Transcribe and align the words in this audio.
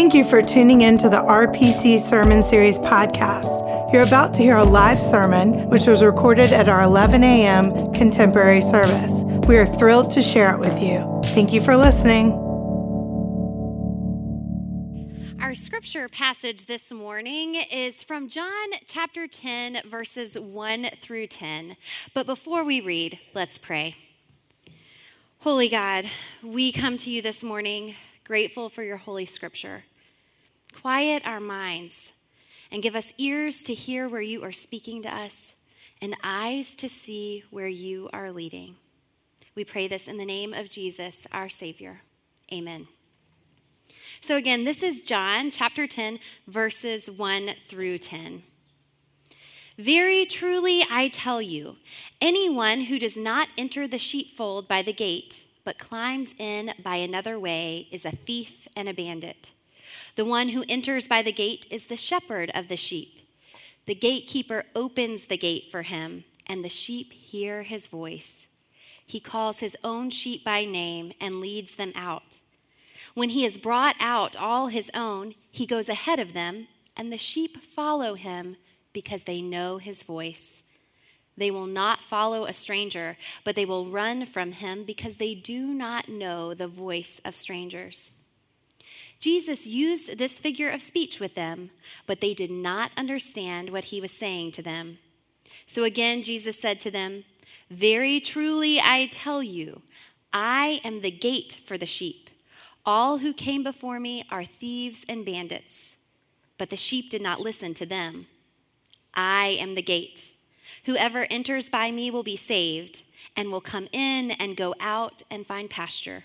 Thank 0.00 0.14
you 0.14 0.24
for 0.24 0.40
tuning 0.40 0.80
in 0.80 0.96
to 0.96 1.10
the 1.10 1.18
RPC 1.18 2.00
Sermon 2.00 2.42
Series 2.42 2.78
podcast. 2.78 3.92
You're 3.92 4.00
about 4.00 4.32
to 4.32 4.40
hear 4.40 4.56
a 4.56 4.64
live 4.64 4.98
sermon, 4.98 5.68
which 5.68 5.86
was 5.86 6.02
recorded 6.02 6.54
at 6.54 6.70
our 6.70 6.80
11 6.80 7.22
a.m. 7.22 7.92
contemporary 7.92 8.62
service. 8.62 9.24
We 9.46 9.58
are 9.58 9.66
thrilled 9.66 10.10
to 10.12 10.22
share 10.22 10.54
it 10.54 10.58
with 10.58 10.82
you. 10.82 11.20
Thank 11.34 11.52
you 11.52 11.60
for 11.60 11.76
listening. 11.76 12.32
Our 15.38 15.52
scripture 15.52 16.08
passage 16.08 16.64
this 16.64 16.90
morning 16.90 17.56
is 17.56 18.02
from 18.02 18.30
John 18.30 18.70
chapter 18.86 19.26
10, 19.26 19.82
verses 19.84 20.40
1 20.40 20.84
through 21.02 21.26
10. 21.26 21.76
But 22.14 22.24
before 22.24 22.64
we 22.64 22.80
read, 22.80 23.20
let's 23.34 23.58
pray. 23.58 23.96
Holy 25.40 25.68
God, 25.68 26.06
we 26.42 26.72
come 26.72 26.96
to 26.96 27.10
you 27.10 27.20
this 27.20 27.44
morning 27.44 27.96
grateful 28.30 28.68
for 28.68 28.84
your 28.84 28.96
holy 28.96 29.26
scripture. 29.26 29.82
Quiet 30.72 31.26
our 31.26 31.40
minds 31.40 32.12
and 32.70 32.82
give 32.82 32.94
us 32.94 33.12
ears 33.18 33.62
to 33.64 33.74
hear 33.74 34.08
where 34.08 34.20
you 34.20 34.42
are 34.44 34.52
speaking 34.52 35.02
to 35.02 35.14
us 35.14 35.54
and 36.00 36.16
eyes 36.22 36.74
to 36.76 36.88
see 36.88 37.44
where 37.50 37.68
you 37.68 38.08
are 38.12 38.32
leading. 38.32 38.76
We 39.54 39.64
pray 39.64 39.88
this 39.88 40.08
in 40.08 40.16
the 40.16 40.24
name 40.24 40.54
of 40.54 40.70
Jesus, 40.70 41.26
our 41.32 41.48
Savior. 41.48 42.02
Amen. 42.52 42.86
So, 44.20 44.36
again, 44.36 44.64
this 44.64 44.82
is 44.82 45.02
John 45.02 45.50
chapter 45.50 45.86
10, 45.86 46.18
verses 46.46 47.10
1 47.10 47.50
through 47.66 47.98
10. 47.98 48.42
Very 49.78 50.26
truly, 50.26 50.84
I 50.90 51.08
tell 51.08 51.40
you, 51.40 51.76
anyone 52.20 52.82
who 52.82 52.98
does 52.98 53.16
not 53.16 53.48
enter 53.56 53.88
the 53.88 53.98
sheepfold 53.98 54.68
by 54.68 54.82
the 54.82 54.92
gate, 54.92 55.44
but 55.64 55.78
climbs 55.78 56.34
in 56.38 56.74
by 56.82 56.96
another 56.96 57.38
way 57.38 57.88
is 57.90 58.04
a 58.04 58.10
thief 58.10 58.68
and 58.76 58.88
a 58.88 58.94
bandit. 58.94 59.52
The 60.16 60.24
one 60.24 60.50
who 60.50 60.64
enters 60.68 61.08
by 61.08 61.22
the 61.22 61.32
gate 61.32 61.66
is 61.70 61.86
the 61.86 61.96
shepherd 61.96 62.50
of 62.54 62.68
the 62.68 62.76
sheep. 62.76 63.20
The 63.86 63.94
gatekeeper 63.94 64.64
opens 64.74 65.26
the 65.26 65.36
gate 65.36 65.70
for 65.70 65.82
him, 65.82 66.24
and 66.46 66.64
the 66.64 66.68
sheep 66.68 67.12
hear 67.12 67.62
his 67.62 67.88
voice. 67.88 68.48
He 69.04 69.20
calls 69.20 69.60
his 69.60 69.76
own 69.82 70.10
sheep 70.10 70.44
by 70.44 70.64
name 70.64 71.12
and 71.20 71.40
leads 71.40 71.76
them 71.76 71.92
out. 71.94 72.38
When 73.14 73.30
he 73.30 73.42
has 73.42 73.58
brought 73.58 73.96
out 73.98 74.36
all 74.36 74.68
his 74.68 74.90
own, 74.94 75.34
he 75.50 75.66
goes 75.66 75.88
ahead 75.88 76.18
of 76.18 76.32
them, 76.32 76.68
and 76.96 77.12
the 77.12 77.18
sheep 77.18 77.56
follow 77.58 78.14
him 78.14 78.56
because 78.92 79.24
they 79.24 79.42
know 79.42 79.78
his 79.78 80.02
voice. 80.02 80.62
They 81.36 81.50
will 81.50 81.66
not 81.66 82.02
follow 82.02 82.44
a 82.44 82.52
stranger, 82.52 83.16
but 83.44 83.54
they 83.56 83.64
will 83.64 83.86
run 83.86 84.26
from 84.26 84.52
him 84.52 84.84
because 84.84 85.16
they 85.16 85.34
do 85.34 85.68
not 85.68 86.08
know 86.08 86.54
the 86.54 86.68
voice 86.68 87.20
of 87.24 87.34
strangers. 87.34 88.12
Jesus 89.20 89.66
used 89.66 90.16
this 90.16 90.38
figure 90.38 90.70
of 90.70 90.80
speech 90.80 91.20
with 91.20 91.34
them, 91.34 91.70
but 92.06 92.22
they 92.22 92.32
did 92.32 92.50
not 92.50 92.90
understand 92.96 93.68
what 93.68 93.84
he 93.84 94.00
was 94.00 94.10
saying 94.10 94.52
to 94.52 94.62
them. 94.62 94.98
So 95.66 95.84
again, 95.84 96.22
Jesus 96.22 96.58
said 96.58 96.80
to 96.80 96.90
them, 96.90 97.24
Very 97.70 98.18
truly 98.18 98.80
I 98.80 99.08
tell 99.10 99.42
you, 99.42 99.82
I 100.32 100.80
am 100.84 101.02
the 101.02 101.10
gate 101.10 101.60
for 101.64 101.76
the 101.76 101.86
sheep. 101.86 102.30
All 102.86 103.18
who 103.18 103.34
came 103.34 103.62
before 103.62 104.00
me 104.00 104.24
are 104.30 104.42
thieves 104.42 105.04
and 105.06 105.26
bandits, 105.26 105.96
but 106.56 106.70
the 106.70 106.76
sheep 106.76 107.10
did 107.10 107.20
not 107.20 107.40
listen 107.40 107.74
to 107.74 107.86
them. 107.86 108.26
I 109.12 109.58
am 109.60 109.74
the 109.74 109.82
gate. 109.82 110.32
Whoever 110.84 111.26
enters 111.30 111.68
by 111.68 111.90
me 111.90 112.10
will 112.10 112.22
be 112.22 112.36
saved 112.36 113.02
and 113.36 113.50
will 113.50 113.60
come 113.60 113.86
in 113.92 114.30
and 114.32 114.56
go 114.56 114.74
out 114.80 115.22
and 115.30 115.46
find 115.46 115.68
pasture. 115.68 116.24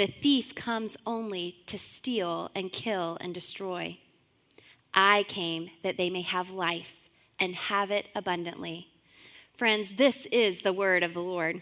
The 0.00 0.06
thief 0.06 0.54
comes 0.54 0.96
only 1.06 1.56
to 1.66 1.76
steal 1.76 2.50
and 2.54 2.72
kill 2.72 3.18
and 3.20 3.34
destroy. 3.34 3.98
I 4.94 5.24
came 5.24 5.72
that 5.82 5.98
they 5.98 6.08
may 6.08 6.22
have 6.22 6.48
life 6.50 7.10
and 7.38 7.54
have 7.54 7.90
it 7.90 8.08
abundantly. 8.14 8.88
Friends, 9.52 9.96
this 9.96 10.24
is 10.32 10.62
the 10.62 10.72
word 10.72 11.02
of 11.02 11.12
the 11.12 11.20
Lord. 11.20 11.60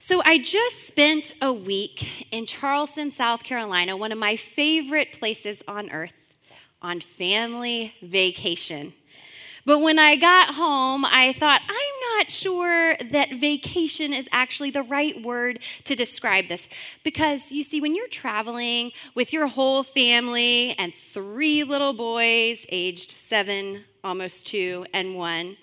So, 0.00 0.20
I 0.24 0.38
just 0.38 0.88
spent 0.88 1.34
a 1.40 1.52
week 1.52 2.26
in 2.32 2.46
Charleston, 2.46 3.12
South 3.12 3.44
Carolina, 3.44 3.96
one 3.96 4.10
of 4.10 4.18
my 4.18 4.34
favorite 4.34 5.12
places 5.12 5.62
on 5.68 5.88
earth, 5.92 6.34
on 6.82 6.98
family 6.98 7.94
vacation. 8.02 8.92
But 9.64 9.78
when 9.78 10.00
I 10.00 10.16
got 10.16 10.56
home, 10.56 11.04
I 11.04 11.32
thought, 11.32 11.60
I'm 11.68 11.91
not 12.22 12.30
sure 12.30 12.94
that 13.10 13.32
vacation 13.32 14.12
is 14.12 14.28
actually 14.30 14.70
the 14.70 14.84
right 14.84 15.20
word 15.22 15.58
to 15.82 15.96
describe 15.96 16.46
this. 16.46 16.68
Because 17.02 17.50
you 17.50 17.64
see, 17.64 17.80
when 17.80 17.96
you're 17.96 18.06
traveling 18.06 18.92
with 19.16 19.32
your 19.32 19.48
whole 19.48 19.82
family 19.82 20.72
and 20.78 20.94
three 20.94 21.64
little 21.64 21.92
boys, 21.92 22.64
aged 22.68 23.10
seven, 23.10 23.82
almost 24.04 24.46
two, 24.46 24.86
and 24.94 25.16
one, 25.16 25.56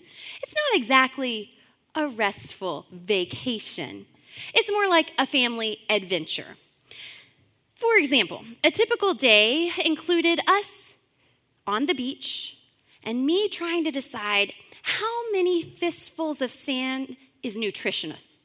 it's 0.43 0.53
not 0.53 0.77
exactly 0.77 1.51
a 1.95 2.09
restful 2.09 2.87
vacation. 2.91 4.05
It's 4.53 4.69
more 4.69 4.89
like 4.89 5.13
a 5.17 5.25
family 5.25 5.79
adventure. 5.89 6.57
For 7.75 7.95
example, 7.95 8.43
a 8.65 8.71
typical 8.71 9.13
day 9.13 9.71
included 9.85 10.41
us 10.45 10.95
on 11.65 11.85
the 11.85 11.93
beach 11.93 12.57
and 13.05 13.25
me 13.25 13.47
trying 13.47 13.85
to 13.85 13.91
decide 13.91 14.51
how 14.83 15.31
many 15.31 15.61
fistfuls 15.61 16.41
of 16.41 16.51
sand 16.51 17.17
is 17.43 17.57
nutritious. 17.57 18.37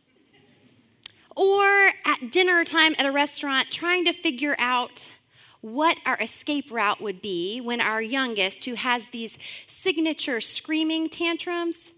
Or 1.37 1.91
at 2.05 2.31
dinner 2.31 2.65
time 2.65 2.95
at 2.99 3.06
a 3.06 3.11
restaurant, 3.11 3.71
trying 3.71 4.05
to 4.05 4.12
figure 4.12 4.55
out 4.59 5.12
what 5.61 5.99
our 6.05 6.19
escape 6.21 6.71
route 6.71 7.00
would 7.00 7.23
be 7.23 7.61
when 7.61 7.81
our 7.81 8.03
youngest, 8.03 8.67
who 8.67 8.75
has 8.75 9.09
these 9.09 9.39
signature 9.67 10.41
screaming 10.41 11.09
tantrums, 11.09 11.94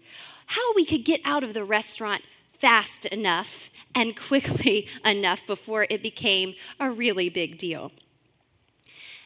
how 0.47 0.73
we 0.73 0.85
could 0.85 1.03
get 1.03 1.21
out 1.25 1.43
of 1.43 1.53
the 1.53 1.65
restaurant 1.65 2.23
fast 2.51 3.05
enough 3.07 3.69
and 3.93 4.15
quickly 4.27 4.87
enough 5.05 5.45
before 5.45 5.85
it 5.89 6.01
became 6.01 6.55
a 6.79 6.89
really 6.89 7.29
big 7.29 7.57
deal. 7.57 7.91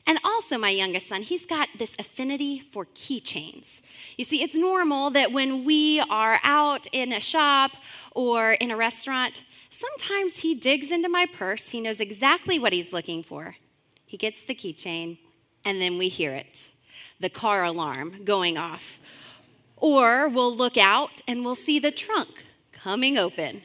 And 0.08 0.20
also, 0.24 0.58
my 0.58 0.70
youngest 0.70 1.08
son, 1.08 1.22
he's 1.22 1.46
got 1.46 1.70
this 1.78 1.96
affinity 2.00 2.60
for 2.60 2.86
keychains. 2.86 3.82
You 4.18 4.26
see, 4.26 4.42
it's 4.42 4.56
normal 4.56 5.12
that 5.12 5.32
when 5.32 5.64
we 5.64 6.00
are 6.10 6.40
out 6.44 6.88
in 6.92 7.14
a 7.14 7.20
shop 7.20 7.72
or 8.12 8.54
in 8.54 8.72
a 8.72 8.78
restaurant, 8.78 9.44
sometimes 9.70 10.40
he 10.40 10.56
digs 10.56 10.92
into 10.92 11.08
my 11.08 11.26
purse. 11.26 11.70
He 11.70 11.82
knows 11.82 12.00
exactly 12.00 12.58
what 12.58 12.74
he's 12.74 12.92
looking 12.92 13.22
for. 13.22 13.56
He 14.06 14.18
gets 14.18 14.44
the 14.44 14.56
keychain, 14.56 15.20
and 15.66 15.80
then 15.80 15.98
we 15.98 16.08
hear 16.08 16.34
it 16.34 16.72
the 17.22 17.30
car 17.30 17.64
alarm 17.64 18.24
going 18.26 18.58
off. 18.58 19.00
Or 19.78 20.28
we'll 20.28 20.56
look 20.56 20.76
out 20.76 21.22
and 21.28 21.46
we'll 21.46 21.56
see 21.56 21.80
the 21.80 21.92
trunk 21.92 22.44
coming 22.72 23.18
open. 23.18 23.62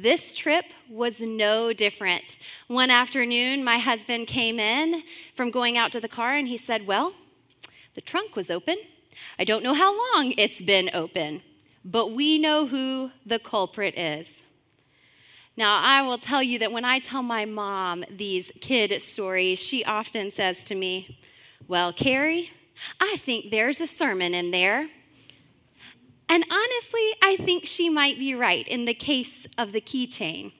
This 0.00 0.34
trip 0.34 0.64
was 0.88 1.20
no 1.20 1.74
different. 1.74 2.38
One 2.66 2.88
afternoon, 2.88 3.62
my 3.62 3.76
husband 3.76 4.26
came 4.26 4.58
in 4.58 5.02
from 5.34 5.50
going 5.50 5.76
out 5.76 5.92
to 5.92 6.00
the 6.00 6.08
car 6.08 6.34
and 6.34 6.48
he 6.48 6.56
said, 6.56 6.86
Well, 6.86 7.12
the 7.92 8.00
trunk 8.00 8.34
was 8.34 8.50
open. 8.50 8.78
I 9.38 9.44
don't 9.44 9.62
know 9.62 9.74
how 9.74 9.92
long 9.92 10.32
it's 10.38 10.62
been 10.62 10.88
open, 10.94 11.42
but 11.84 12.12
we 12.12 12.38
know 12.38 12.64
who 12.64 13.10
the 13.26 13.38
culprit 13.38 13.98
is. 13.98 14.42
Now, 15.58 15.78
I 15.82 16.00
will 16.00 16.16
tell 16.16 16.42
you 16.42 16.58
that 16.60 16.72
when 16.72 16.86
I 16.86 16.98
tell 16.98 17.22
my 17.22 17.44
mom 17.44 18.02
these 18.08 18.50
kid 18.62 18.98
stories, 19.02 19.62
she 19.62 19.84
often 19.84 20.30
says 20.30 20.64
to 20.64 20.74
me, 20.74 21.18
Well, 21.68 21.92
Carrie, 21.92 22.48
I 22.98 23.16
think 23.18 23.50
there's 23.50 23.82
a 23.82 23.86
sermon 23.86 24.32
in 24.32 24.52
there. 24.52 24.88
And 26.32 26.46
honestly, 26.50 27.10
I 27.20 27.36
think 27.36 27.66
she 27.66 27.90
might 27.90 28.18
be 28.18 28.34
right 28.34 28.66
in 28.66 28.86
the 28.86 28.94
case 28.94 29.46
of 29.58 29.72
the 29.72 29.82
keychain. 29.82 30.52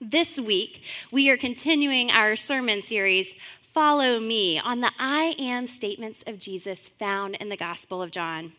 This 0.00 0.40
week, 0.40 0.82
we 1.12 1.30
are 1.30 1.36
continuing 1.36 2.10
our 2.10 2.34
sermon 2.34 2.82
series, 2.82 3.36
Follow 3.62 4.18
Me, 4.18 4.58
on 4.58 4.80
the 4.80 4.90
I 4.98 5.36
am 5.38 5.68
statements 5.68 6.24
of 6.26 6.40
Jesus 6.40 6.88
found 6.88 7.36
in 7.36 7.50
the 7.50 7.56
Gospel 7.56 8.02
of 8.02 8.10
John. 8.10 8.52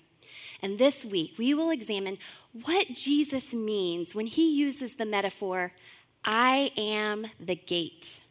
And 0.61 0.77
this 0.77 1.03
week, 1.03 1.33
we 1.37 1.53
will 1.53 1.69
examine 1.69 2.17
what 2.63 2.87
Jesus 2.93 3.53
means 3.53 4.15
when 4.15 4.27
he 4.27 4.57
uses 4.57 4.95
the 4.95 5.05
metaphor, 5.05 5.73
I 6.23 6.71
am 6.77 7.25
the 7.41 7.55
gate. 7.55 8.21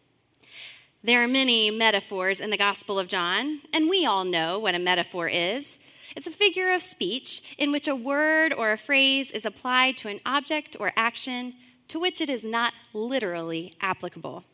There 1.03 1.23
are 1.23 1.29
many 1.29 1.71
metaphors 1.71 2.41
in 2.41 2.49
the 2.49 2.57
Gospel 2.57 2.99
of 2.99 3.09
John, 3.09 3.61
and 3.75 3.91
we 3.91 4.07
all 4.07 4.25
know 4.25 4.59
what 4.59 4.75
a 4.75 4.79
metaphor 4.79 5.29
is. 5.29 5.77
It's 6.17 6.27
a 6.27 6.31
figure 6.31 6.71
of 6.73 6.83
speech 6.83 7.55
in 7.59 7.73
which 7.73 7.89
a 7.89 7.97
word 7.97 8.53
or 8.53 8.73
a 8.73 8.79
phrase 8.79 9.31
is 9.31 9.45
applied 9.45 9.97
to 9.99 10.09
an 10.09 10.21
object 10.25 10.77
or 10.79 10.93
action 10.97 11.55
to 11.89 11.99
which 11.99 12.21
it 12.21 12.31
is 12.31 12.45
not 12.45 12.73
literally 12.93 13.75
applicable. 13.81 14.45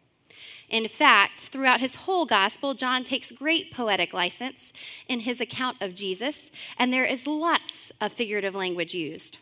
In 0.68 0.86
fact, 0.88 1.48
throughout 1.48 1.80
his 1.80 1.96
whole 1.96 2.26
gospel, 2.26 2.74
John 2.74 3.02
takes 3.02 3.32
great 3.32 3.72
poetic 3.72 4.14
license 4.14 4.72
in 5.08 5.20
his 5.20 5.40
account 5.40 5.82
of 5.82 5.94
Jesus, 5.94 6.50
and 6.78 6.92
there 6.92 7.04
is 7.04 7.26
lots 7.26 7.92
of 8.00 8.12
figurative 8.12 8.54
language 8.54 8.94
used. 8.94 9.38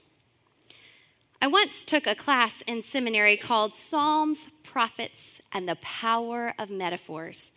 I 1.40 1.46
once 1.46 1.84
took 1.84 2.08
a 2.08 2.16
class 2.16 2.62
in 2.62 2.82
seminary 2.82 3.36
called 3.36 3.72
Psalms, 3.72 4.48
Prophets, 4.64 5.40
and 5.52 5.68
the 5.68 5.76
Power 5.76 6.52
of 6.58 6.68
Metaphors. 6.68 7.52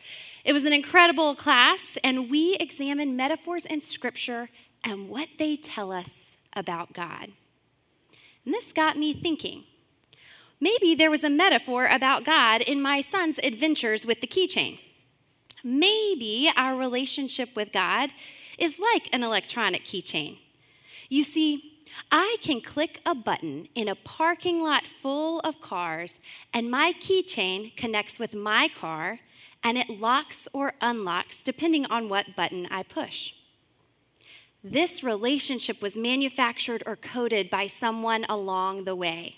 It 0.45 0.53
was 0.53 0.65
an 0.65 0.73
incredible 0.73 1.33
class, 1.33 1.97
and 2.03 2.29
we 2.29 2.55
examined 2.59 3.17
metaphors 3.17 3.65
in 3.65 3.81
Scripture 3.81 4.49
and 4.83 5.09
what 5.09 5.29
they 5.39 5.55
tell 5.55 5.91
us 5.91 6.35
about 6.53 6.93
God. 6.93 7.29
And 8.45 8.53
this 8.53 8.71
got 8.71 8.97
me 8.97 9.13
thinking. 9.13 9.63
Maybe 10.59 10.93
there 10.93 11.09
was 11.09 11.23
a 11.23 11.29
metaphor 11.29 11.87
about 11.87 12.23
God 12.23 12.61
in 12.61 12.83
my 12.83 13.01
son's 13.01 13.39
adventures 13.39 14.05
with 14.05 14.21
the 14.21 14.27
keychain. 14.27 14.77
Maybe 15.63 16.51
our 16.55 16.75
relationship 16.75 17.55
with 17.55 17.71
God 17.71 18.11
is 18.59 18.79
like 18.79 19.09
an 19.11 19.23
electronic 19.23 19.85
keychain. 19.85 20.37
You 21.09 21.23
see, 21.23 21.70
I 22.11 22.37
can 22.41 22.61
click 22.61 22.99
a 23.05 23.15
button 23.15 23.67
in 23.75 23.87
a 23.87 23.95
parking 23.95 24.61
lot 24.61 24.85
full 24.85 25.39
of 25.41 25.61
cars, 25.61 26.15
and 26.53 26.71
my 26.71 26.93
keychain 26.99 27.75
connects 27.75 28.19
with 28.19 28.33
my 28.33 28.67
car, 28.67 29.19
and 29.63 29.77
it 29.77 29.89
locks 29.89 30.47
or 30.53 30.73
unlocks 30.81 31.43
depending 31.43 31.85
on 31.85 32.09
what 32.09 32.35
button 32.35 32.67
I 32.71 32.83
push. 32.83 33.33
This 34.63 35.03
relationship 35.03 35.81
was 35.81 35.97
manufactured 35.97 36.83
or 36.85 36.95
coded 36.95 37.49
by 37.49 37.67
someone 37.67 38.25
along 38.29 38.83
the 38.83 38.95
way. 38.95 39.37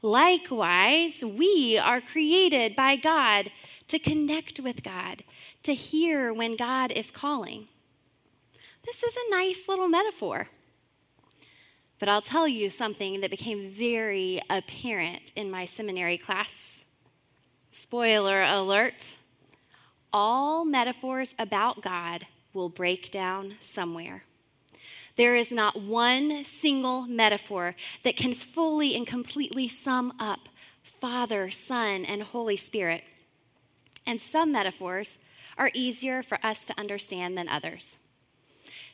Likewise, 0.00 1.24
we 1.24 1.78
are 1.78 2.00
created 2.00 2.74
by 2.74 2.96
God 2.96 3.50
to 3.88 3.98
connect 3.98 4.58
with 4.58 4.82
God, 4.82 5.22
to 5.62 5.74
hear 5.74 6.32
when 6.32 6.56
God 6.56 6.92
is 6.92 7.10
calling. 7.10 7.68
This 8.84 9.02
is 9.02 9.16
a 9.16 9.30
nice 9.30 9.68
little 9.68 9.88
metaphor. 9.88 10.48
But 12.02 12.08
I'll 12.08 12.20
tell 12.20 12.48
you 12.48 12.68
something 12.68 13.20
that 13.20 13.30
became 13.30 13.68
very 13.68 14.40
apparent 14.50 15.30
in 15.36 15.52
my 15.52 15.64
seminary 15.64 16.18
class. 16.18 16.84
Spoiler 17.70 18.42
alert 18.42 19.18
all 20.12 20.64
metaphors 20.64 21.36
about 21.38 21.80
God 21.80 22.26
will 22.52 22.68
break 22.68 23.12
down 23.12 23.54
somewhere. 23.60 24.24
There 25.14 25.36
is 25.36 25.52
not 25.52 25.80
one 25.80 26.42
single 26.42 27.02
metaphor 27.02 27.76
that 28.02 28.16
can 28.16 28.34
fully 28.34 28.96
and 28.96 29.06
completely 29.06 29.68
sum 29.68 30.12
up 30.18 30.48
Father, 30.82 31.52
Son, 31.52 32.04
and 32.04 32.24
Holy 32.24 32.56
Spirit. 32.56 33.04
And 34.04 34.20
some 34.20 34.50
metaphors 34.50 35.18
are 35.56 35.70
easier 35.72 36.24
for 36.24 36.44
us 36.44 36.66
to 36.66 36.76
understand 36.76 37.38
than 37.38 37.48
others. 37.48 37.96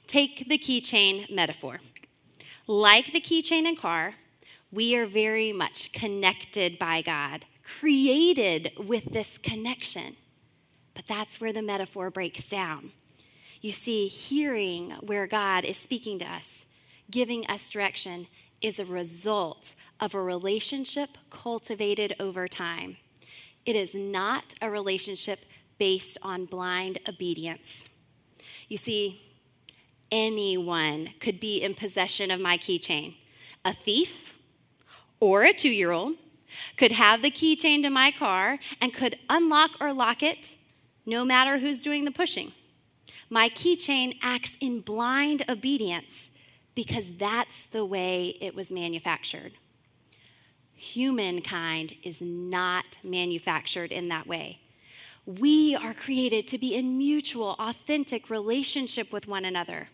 Take 0.07 0.47
the 0.51 0.59
keychain 0.59 1.35
metaphor. 1.35 1.81
Like 2.71 3.13
the 3.13 3.21
keychain 3.21 3.67
and 3.67 3.79
car, 3.79 4.13
we 4.71 4.95
are 4.95 5.07
very 5.07 5.53
much 5.53 5.91
connected 5.91 6.79
by 6.79 7.01
God, 7.01 7.47
created 7.65 8.73
with 8.77 9.07
this 9.07 9.39
connection. 9.39 10.17
But 10.93 11.07
that's 11.07 11.41
where 11.41 11.55
the 11.55 11.63
metaphor 11.63 12.11
breaks 12.11 12.47
down. 12.51 12.91
You 13.63 13.71
see, 13.71 14.07
hearing 14.07 14.91
where 15.01 15.27
God 15.27 15.65
is 15.65 15.79
speaking 15.79 16.19
to 16.19 16.27
us, 16.27 16.67
giving 17.11 17.47
us 17.47 17.71
direction, 17.71 18.27
is 18.61 18.79
a 18.79 18.85
result 18.85 19.75
of 19.99 20.15
a 20.15 20.23
relationship 20.23 21.17
cultivated 21.31 22.15
over 22.21 22.47
time. 22.47 22.99
It 23.65 23.77
is 23.77 23.95
not 23.95 24.53
a 24.61 24.71
relationship 24.71 25.41
based 25.79 26.19
on 26.23 26.45
blind 26.45 26.99
obedience. 27.09 27.89
You 28.69 28.77
see, 28.77 29.23
anyone 30.11 31.11
could 31.21 31.41
be 31.41 31.63
in 31.63 31.75
possession 31.75 32.31
of 32.31 32.41
my 32.41 32.57
keychain. 32.59 33.15
A 33.65 33.73
thief 33.73 34.39
or 35.21 35.45
a 35.45 35.53
two 35.53 35.71
year 35.71 35.91
old 35.91 36.15
could 36.77 36.93
have 36.93 37.23
the 37.23 37.31
keychain 37.31 37.83
to 37.83 37.91
my 37.91 38.11
car 38.11 38.59
and 38.81 38.95
could 38.95 39.19
unlock 39.29 39.73
or 39.81 39.93
lock 39.93 40.23
it 40.23 40.57
no 41.05 41.25
matter 41.25 41.59
who's 41.59 41.83
doing 41.83 42.05
the 42.05 42.11
pushing. 42.11 42.53
My 43.31 43.49
keychain 43.49 44.19
acts 44.23 44.57
in 44.61 44.81
blind 44.81 45.45
obedience 45.49 46.31
because 46.75 47.17
that's 47.17 47.67
the 47.67 47.85
way 47.85 48.37
it 48.41 48.55
was 48.55 48.71
manufactured. 48.71 49.53
Humankind 50.75 51.95
is 52.03 52.23
not 52.23 52.99
manufactured 53.03 53.91
in 53.91 54.09
that 54.09 54.27
way. 54.27 54.61
We 55.27 55.75
are 55.75 55.93
created 55.93 56.47
to 56.49 56.59
be 56.59 56.75
in 56.75 56.97
mutual, 56.97 57.57
authentic 57.59 58.31
relationship 58.31 59.13
with 59.13 59.27
one 59.27 59.45
another. 59.45 59.89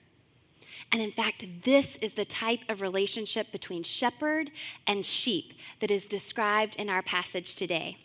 And 0.92 1.02
in 1.02 1.10
fact, 1.10 1.44
this 1.64 1.96
is 1.96 2.14
the 2.14 2.24
type 2.24 2.60
of 2.68 2.80
relationship 2.80 3.50
between 3.50 3.82
shepherd 3.82 4.50
and 4.86 5.04
sheep 5.04 5.54
that 5.80 5.90
is 5.90 6.08
described 6.08 6.76
in 6.76 6.88
our 6.88 7.02
passage 7.02 7.54
today. 7.54 7.98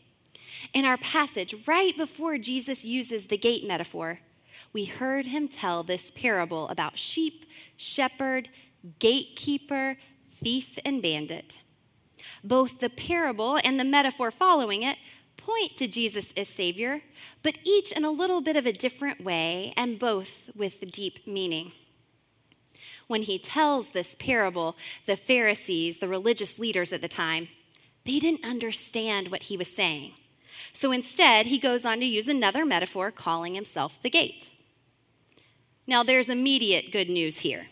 In 0.74 0.86
our 0.86 0.98
passage, 0.98 1.56
right 1.68 1.96
before 1.96 2.38
Jesus 2.38 2.86
uses 2.86 3.28
the 3.28 3.38
gate 3.38 3.68
metaphor, 3.68 4.20
we 4.74 4.86
heard 4.86 5.28
him 5.28 5.48
tell 5.48 5.84
this 5.84 6.12
parable 6.12 6.68
about 6.70 6.98
sheep, 6.98 7.46
shepherd, 7.78 8.50
gatekeeper, 9.00 9.98
thief, 10.28 10.78
and 10.86 11.02
bandit. 11.02 11.62
Both 12.44 12.80
the 12.80 12.90
parable 12.90 13.60
and 13.64 13.80
the 13.80 13.86
metaphor 13.86 14.32
following 14.32 14.84
it 14.84 14.98
point 15.38 15.76
to 15.78 15.88
Jesus 15.88 16.34
as 16.36 16.48
Savior, 16.48 17.02
but 17.44 17.58
each 17.64 17.92
in 17.92 18.04
a 18.04 18.12
little 18.12 18.42
bit 18.42 18.56
of 18.56 18.66
a 18.66 18.74
different 18.74 19.24
way, 19.24 19.74
and 19.78 19.98
both 19.98 20.50
with 20.56 20.92
deep 20.92 21.26
meaning. 21.26 21.72
When 23.10 23.24
he 23.24 23.40
tells 23.40 23.90
this 23.90 24.16
parable, 24.20 24.78
the 25.08 25.16
Pharisees, 25.16 25.98
the 25.98 26.08
religious 26.08 26.60
leaders 26.60 26.94
at 26.94 27.02
the 27.02 27.08
time, 27.08 27.48
they 28.06 28.20
didn't 28.20 28.46
understand 28.46 29.30
what 29.30 29.42
he 29.42 29.58
was 29.58 29.68
saying. 29.68 30.14
So 30.72 30.92
instead, 30.92 31.48
he 31.48 31.58
goes 31.58 31.86
on 31.86 32.02
to 32.02 32.06
use 32.06 32.28
another 32.28 32.68
metaphor, 32.68 33.10
calling 33.10 33.56
himself 33.56 34.00
the 34.00 34.12
gate. 34.12 34.52
Now, 35.88 36.04
there's 36.04 36.30
immediate 36.30 36.92
good 36.92 37.10
news 37.10 37.40
here. 37.40 37.66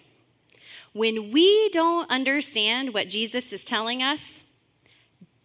When 0.92 1.30
we 1.30 1.70
don't 1.70 2.10
understand 2.10 2.96
what 2.96 3.08
Jesus 3.08 3.54
is 3.54 3.64
telling 3.64 4.02
us, 4.02 4.42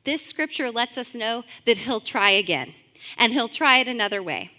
this 0.05 0.25
scripture 0.25 0.71
lets 0.71 0.97
us 0.97 1.15
know 1.15 1.45
that 1.67 1.77
he'll 1.77 2.01
try 2.01 2.31
again, 2.31 2.73
and 3.19 3.35
he'll 3.35 3.47
try 3.47 3.77
it 3.77 3.89
another 3.89 4.23
way. 4.23 4.53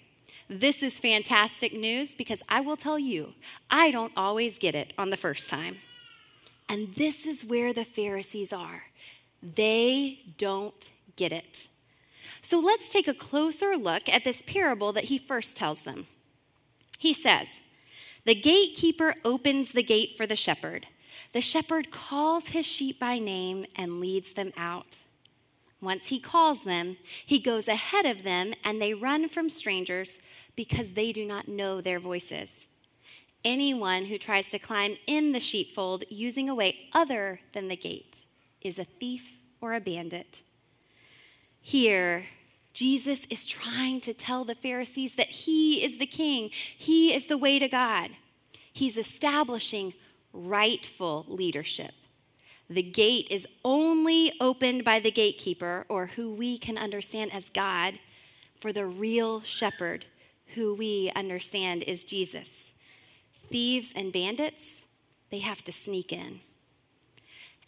This 0.48 0.82
is 0.82 1.00
fantastic 1.00 1.72
news 1.72 2.14
because 2.14 2.42
I 2.48 2.60
will 2.60 2.76
tell 2.76 2.98
you, 2.98 3.32
I 3.70 3.90
don't 3.90 4.12
always 4.16 4.58
get 4.58 4.74
it 4.74 4.92
on 4.98 5.10
the 5.10 5.16
first 5.16 5.48
time. 5.48 5.78
And 6.68 6.94
this 6.94 7.26
is 7.26 7.46
where 7.46 7.72
the 7.72 7.84
Pharisees 7.84 8.52
are. 8.52 8.84
They 9.42 10.20
don't 10.38 10.90
get 11.16 11.32
it. 11.32 11.68
So 12.40 12.58
let's 12.58 12.90
take 12.90 13.08
a 13.08 13.14
closer 13.14 13.76
look 13.76 14.08
at 14.08 14.24
this 14.24 14.42
parable 14.42 14.92
that 14.92 15.04
he 15.04 15.18
first 15.18 15.56
tells 15.56 15.82
them. 15.82 16.06
He 16.98 17.14
says, 17.14 17.62
The 18.26 18.34
gatekeeper 18.34 19.14
opens 19.24 19.72
the 19.72 19.82
gate 19.82 20.16
for 20.16 20.26
the 20.26 20.36
shepherd. 20.36 20.86
The 21.32 21.40
shepherd 21.40 21.90
calls 21.90 22.48
his 22.48 22.66
sheep 22.66 23.00
by 23.00 23.18
name 23.18 23.64
and 23.76 23.98
leads 23.98 24.34
them 24.34 24.52
out. 24.56 25.04
Once 25.84 26.08
he 26.08 26.18
calls 26.18 26.64
them, 26.64 26.96
he 27.24 27.38
goes 27.38 27.68
ahead 27.68 28.06
of 28.06 28.22
them 28.22 28.54
and 28.64 28.80
they 28.80 28.94
run 28.94 29.28
from 29.28 29.50
strangers 29.50 30.18
because 30.56 30.92
they 30.92 31.12
do 31.12 31.24
not 31.24 31.46
know 31.46 31.80
their 31.80 32.00
voices. 32.00 32.66
Anyone 33.44 34.06
who 34.06 34.16
tries 34.16 34.50
to 34.50 34.58
climb 34.58 34.96
in 35.06 35.32
the 35.32 35.40
sheepfold 35.40 36.04
using 36.08 36.48
a 36.48 36.54
way 36.54 36.88
other 36.92 37.40
than 37.52 37.68
the 37.68 37.76
gate 37.76 38.24
is 38.62 38.78
a 38.78 38.84
thief 38.84 39.38
or 39.60 39.74
a 39.74 39.80
bandit. 39.80 40.42
Here, 41.60 42.24
Jesus 42.72 43.26
is 43.30 43.46
trying 43.46 44.00
to 44.00 44.14
tell 44.14 44.44
the 44.44 44.54
Pharisees 44.54 45.16
that 45.16 45.28
he 45.28 45.84
is 45.84 45.98
the 45.98 46.06
king, 46.06 46.50
he 46.50 47.14
is 47.14 47.26
the 47.26 47.38
way 47.38 47.58
to 47.58 47.68
God. 47.68 48.10
He's 48.72 48.96
establishing 48.96 49.94
rightful 50.32 51.26
leadership. 51.28 51.92
The 52.68 52.82
gate 52.82 53.28
is 53.30 53.46
only 53.64 54.32
opened 54.40 54.84
by 54.84 54.98
the 54.98 55.10
gatekeeper, 55.10 55.84
or 55.88 56.06
who 56.06 56.32
we 56.32 56.56
can 56.58 56.78
understand 56.78 57.32
as 57.32 57.50
God, 57.50 57.98
for 58.56 58.72
the 58.72 58.86
real 58.86 59.42
shepherd, 59.42 60.06
who 60.54 60.74
we 60.74 61.12
understand 61.14 61.82
is 61.82 62.04
Jesus. 62.04 62.72
Thieves 63.48 63.92
and 63.94 64.12
bandits, 64.12 64.84
they 65.30 65.40
have 65.40 65.62
to 65.64 65.72
sneak 65.72 66.12
in. 66.12 66.40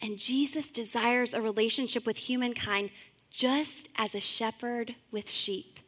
And 0.01 0.17
Jesus 0.17 0.69
desires 0.69 1.33
a 1.33 1.41
relationship 1.41 2.05
with 2.05 2.17
humankind 2.17 2.89
just 3.29 3.89
as 3.95 4.15
a 4.15 4.19
shepherd 4.19 4.95
with 5.11 5.29
sheep. 5.29 5.79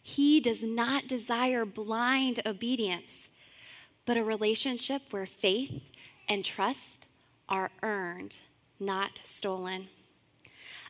He 0.00 0.40
does 0.40 0.62
not 0.62 1.08
desire 1.08 1.64
blind 1.64 2.40
obedience, 2.46 3.28
but 4.04 4.16
a 4.16 4.22
relationship 4.22 5.02
where 5.10 5.26
faith 5.26 5.90
and 6.28 6.44
trust 6.44 7.06
are 7.48 7.70
earned, 7.82 8.38
not 8.78 9.18
stolen. 9.22 9.88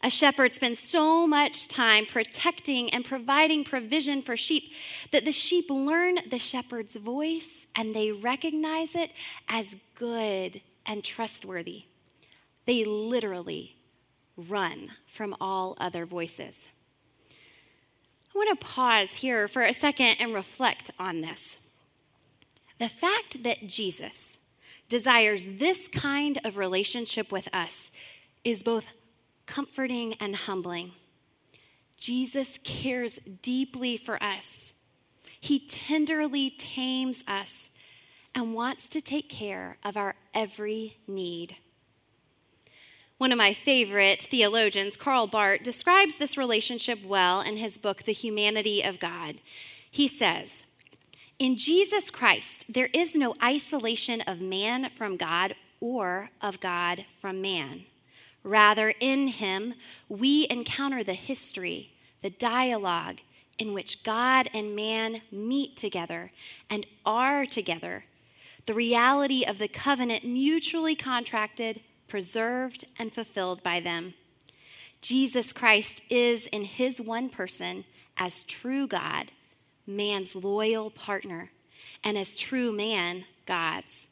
A 0.03 0.11
shepherd 0.11 0.53
spends 0.53 0.79
so 0.79 1.27
much 1.27 1.69
time 1.69 2.07
protecting 2.07 2.91
and 2.91 3.05
providing 3.05 3.65
provision 3.65 4.23
for 4.23 4.37
sheep 4.37 4.73
that 5.11 5.25
the 5.25 5.33
sheep 5.33 5.71
learn 5.71 6.19
the 6.31 6.39
shepherd's 6.39 6.97
voice 6.97 7.67
and 7.75 7.95
they 7.95 8.13
recognize 8.13 8.95
it 8.95 9.11
as 9.49 9.77
good 9.95 10.61
and 10.85 11.03
trustworthy. 11.03 11.85
They 12.67 12.85
literally 12.85 13.77
run 14.37 14.91
from 15.07 15.35
all 15.41 15.77
other 15.81 16.05
voices. 16.05 16.69
I 17.31 18.39
want 18.39 18.61
to 18.61 18.67
pause 18.67 19.17
here 19.17 19.49
for 19.49 19.63
a 19.63 19.73
second 19.73 20.17
and 20.21 20.35
reflect 20.35 20.91
on 20.99 21.23
this. 21.23 21.59
The 22.79 22.89
fact 22.91 23.43
that 23.45 23.67
Jesus 23.67 24.39
desires 24.89 25.47
this 25.59 25.89
kind 25.89 26.39
of 26.45 26.57
relationship 26.57 27.33
with 27.33 27.49
us 27.53 27.91
is 28.45 28.63
both 28.63 28.93
comforting 29.47 30.15
and 30.15 30.37
humbling. 30.37 30.93
Jesus 31.97 32.59
cares 32.63 33.19
deeply 33.43 33.97
for 33.97 34.23
us. 34.23 34.75
He 35.41 35.59
tenderly 35.61 36.51
tames 36.51 37.25
us 37.27 37.71
and 38.35 38.55
wants 38.55 38.89
to 38.89 39.01
take 39.01 39.29
care 39.29 39.79
of 39.83 39.97
our 39.97 40.15
every 40.35 40.97
need. 41.07 41.57
One 43.19 43.33
of 43.33 43.39
my 43.39 43.55
favorite 43.55 44.21
theologians, 44.21 44.99
Karl 44.99 45.27
Barth, 45.27 45.63
describes 45.63 46.19
this 46.19 46.37
relationship 46.37 47.03
well 47.03 47.41
in 47.41 47.57
his 47.57 47.79
book, 47.79 48.03
The 48.03 48.13
Humanity 48.13 48.83
of 48.83 49.01
God. 49.01 49.37
He 49.91 50.07
says, 50.07 50.67
In 51.39 51.57
Jesus 51.57 52.11
Christ, 52.11 52.73
there 52.73 52.89
is 52.93 53.15
no 53.15 53.35
isolation 53.43 54.23
of 54.23 54.41
man 54.41 54.89
from 54.89 55.17
God 55.17 55.55
or 55.81 56.31
of 56.41 56.61
God 56.61 57.05
from 57.17 57.43
man. 57.43 57.85
Rather, 58.43 58.95
in 59.01 59.29
him, 59.29 59.75
we 60.09 60.47
encounter 60.49 61.05
the 61.05 61.15
history, 61.15 61.93
the 62.23 62.31
dialogue 62.31 63.19
in 63.59 63.75
which 63.75 64.05
God 64.05 64.49
and 64.55 64.77
man 64.77 65.23
meet 65.31 65.77
together 65.77 66.31
and 66.71 66.87
are 67.05 67.45
together, 67.45 68.05
the 68.67 68.75
reality 68.75 69.45
of 69.45 69.59
the 69.59 69.69
covenant 69.69 70.25
mutually 70.25 70.95
contracted 70.95 71.81
preserved, 72.07 72.85
and 72.99 73.13
fulfilled 73.13 73.63
by 73.63 73.81
them. 73.81 74.15
Jesus 75.01 75.53
Christ 75.53 76.03
is, 76.09 76.47
in 76.47 76.65
his 76.65 77.01
one 77.01 77.29
person, 77.29 77.85
as 78.17 78.45
true 78.45 78.87
God, 78.87 79.33
man's 79.87 80.35
loyal 80.35 80.91
partner, 80.91 81.51
and 82.03 82.19
as 82.19 82.39
true 82.39 82.73
man, 82.73 83.25
God's. 83.47 84.09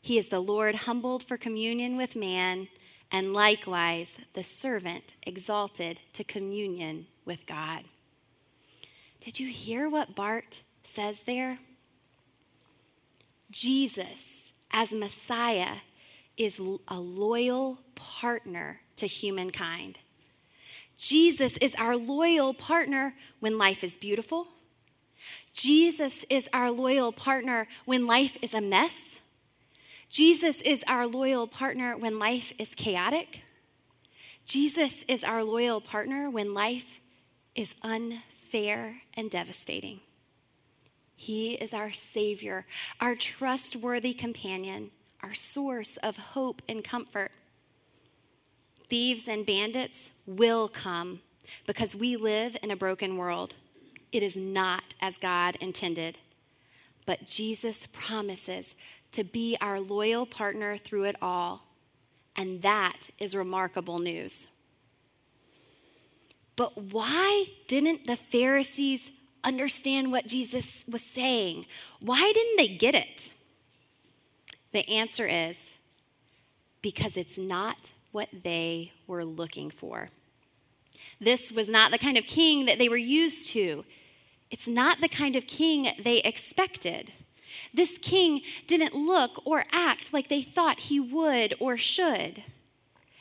He 0.00 0.18
is 0.18 0.28
the 0.28 0.40
Lord 0.40 0.74
humbled 0.74 1.22
for 1.22 1.36
communion 1.36 1.96
with 1.96 2.16
man, 2.16 2.68
and 3.10 3.32
likewise 3.32 4.18
the 4.32 4.44
servant 4.44 5.14
exalted 5.22 6.00
to 6.12 6.24
communion 6.24 7.06
with 7.24 7.46
God. 7.46 7.84
Did 9.20 9.40
you 9.40 9.48
hear 9.48 9.88
what 9.88 10.14
Barth 10.14 10.62
says 10.82 11.22
there? 11.22 11.58
Jesus, 13.50 14.52
as 14.70 14.92
Messiah, 14.92 15.76
is 16.36 16.58
a 16.88 16.98
loyal 16.98 17.78
partner 17.94 18.80
to 18.96 19.06
humankind. 19.06 20.00
Jesus 20.96 21.56
is 21.58 21.74
our 21.76 21.96
loyal 21.96 22.52
partner 22.52 23.14
when 23.40 23.58
life 23.58 23.82
is 23.82 23.96
beautiful. 23.96 24.48
Jesus 25.52 26.24
is 26.30 26.48
our 26.52 26.70
loyal 26.70 27.12
partner 27.12 27.66
when 27.84 28.06
life 28.06 28.36
is 28.42 28.54
a 28.54 28.60
mess. 28.60 29.20
Jesus 30.08 30.60
is 30.60 30.84
our 30.86 31.06
loyal 31.06 31.46
partner 31.46 31.96
when 31.96 32.18
life 32.18 32.52
is 32.58 32.74
chaotic. 32.74 33.42
Jesus 34.44 35.04
is 35.08 35.24
our 35.24 35.42
loyal 35.42 35.80
partner 35.80 36.28
when 36.30 36.54
life 36.54 37.00
is 37.54 37.74
unfair 37.82 39.02
and 39.14 39.30
devastating. 39.30 40.00
He 41.16 41.54
is 41.54 41.72
our 41.72 41.92
Savior, 41.92 42.66
our 43.00 43.14
trustworthy 43.14 44.12
companion 44.12 44.90
our 45.24 45.32
source 45.32 45.96
of 45.98 46.18
hope 46.18 46.60
and 46.68 46.84
comfort. 46.84 47.32
Thieves 48.88 49.26
and 49.26 49.46
bandits 49.46 50.12
will 50.26 50.68
come 50.68 51.20
because 51.66 51.96
we 51.96 52.14
live 52.16 52.58
in 52.62 52.70
a 52.70 52.76
broken 52.76 53.16
world. 53.16 53.54
It 54.14 54.22
is 54.22 54.36
not 54.36 54.94
as 55.00 55.18
God 55.18 55.56
intended. 55.56 56.18
But 57.04 57.26
Jesus 57.26 57.88
promises 57.92 58.76
to 59.10 59.24
be 59.24 59.56
our 59.60 59.80
loyal 59.80 60.24
partner 60.24 60.76
through 60.76 61.04
it 61.04 61.16
all. 61.20 61.64
And 62.36 62.62
that 62.62 63.10
is 63.18 63.34
remarkable 63.34 63.98
news. 63.98 64.48
But 66.54 66.76
why 66.92 67.46
didn't 67.66 68.06
the 68.06 68.16
Pharisees 68.16 69.10
understand 69.42 70.12
what 70.12 70.28
Jesus 70.28 70.84
was 70.88 71.02
saying? 71.02 71.66
Why 72.00 72.30
didn't 72.32 72.56
they 72.56 72.68
get 72.68 72.94
it? 72.94 73.32
The 74.70 74.88
answer 74.88 75.26
is 75.26 75.78
because 76.82 77.16
it's 77.16 77.36
not 77.36 77.90
what 78.12 78.28
they 78.44 78.92
were 79.08 79.24
looking 79.24 79.70
for. 79.70 80.08
This 81.20 81.50
was 81.50 81.68
not 81.68 81.90
the 81.90 81.98
kind 81.98 82.16
of 82.16 82.24
king 82.26 82.66
that 82.66 82.78
they 82.78 82.88
were 82.88 82.96
used 82.96 83.48
to. 83.50 83.84
It's 84.54 84.68
not 84.68 85.00
the 85.00 85.08
kind 85.08 85.34
of 85.34 85.48
king 85.48 85.90
they 85.98 86.18
expected. 86.18 87.12
This 87.74 87.98
king 87.98 88.40
didn't 88.68 88.94
look 88.94 89.44
or 89.44 89.64
act 89.72 90.12
like 90.12 90.28
they 90.28 90.42
thought 90.42 90.78
he 90.78 91.00
would 91.00 91.54
or 91.58 91.76
should. 91.76 92.44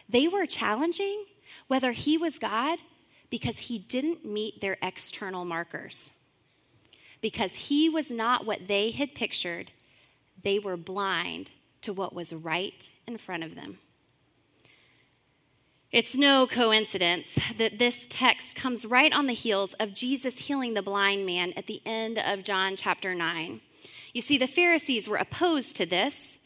They 0.07 0.27
were 0.27 0.45
challenging 0.45 1.25
whether 1.65 1.91
he 1.91 2.19
was 2.19 2.37
God 2.37 2.77
because 3.31 3.57
he 3.57 3.79
didn't 3.79 4.23
meet 4.23 4.61
their 4.61 4.77
external 4.83 5.43
markers. 5.43 6.11
Because 7.19 7.67
he 7.67 7.89
was 7.89 8.11
not 8.11 8.45
what 8.45 8.67
they 8.67 8.91
had 8.91 9.15
pictured, 9.15 9.71
they 10.39 10.59
were 10.59 10.77
blind 10.77 11.49
to 11.81 11.93
what 11.93 12.13
was 12.13 12.31
right 12.31 12.93
in 13.07 13.17
front 13.17 13.43
of 13.43 13.55
them. 13.55 13.79
It's 15.93 16.17
no 16.17 16.47
coincidence 16.47 17.37
that 17.59 17.77
this 17.77 18.07
text 18.09 18.55
comes 18.55 18.83
right 18.83 19.13
on 19.13 19.27
the 19.27 19.33
heels 19.33 19.73
of 19.73 19.93
Jesus 19.93 20.47
healing 20.47 20.73
the 20.73 20.81
blind 20.81 21.23
man 21.23 21.53
at 21.55 21.67
the 21.67 21.83
end 21.85 22.17
of 22.17 22.41
John 22.41 22.75
chapter 22.75 23.13
9. 23.13 23.61
You 24.11 24.21
see, 24.21 24.39
the 24.39 24.47
Pharisees 24.47 25.07
were 25.07 25.17
opposed 25.17 25.75
to 25.75 25.85
this, 25.85 26.39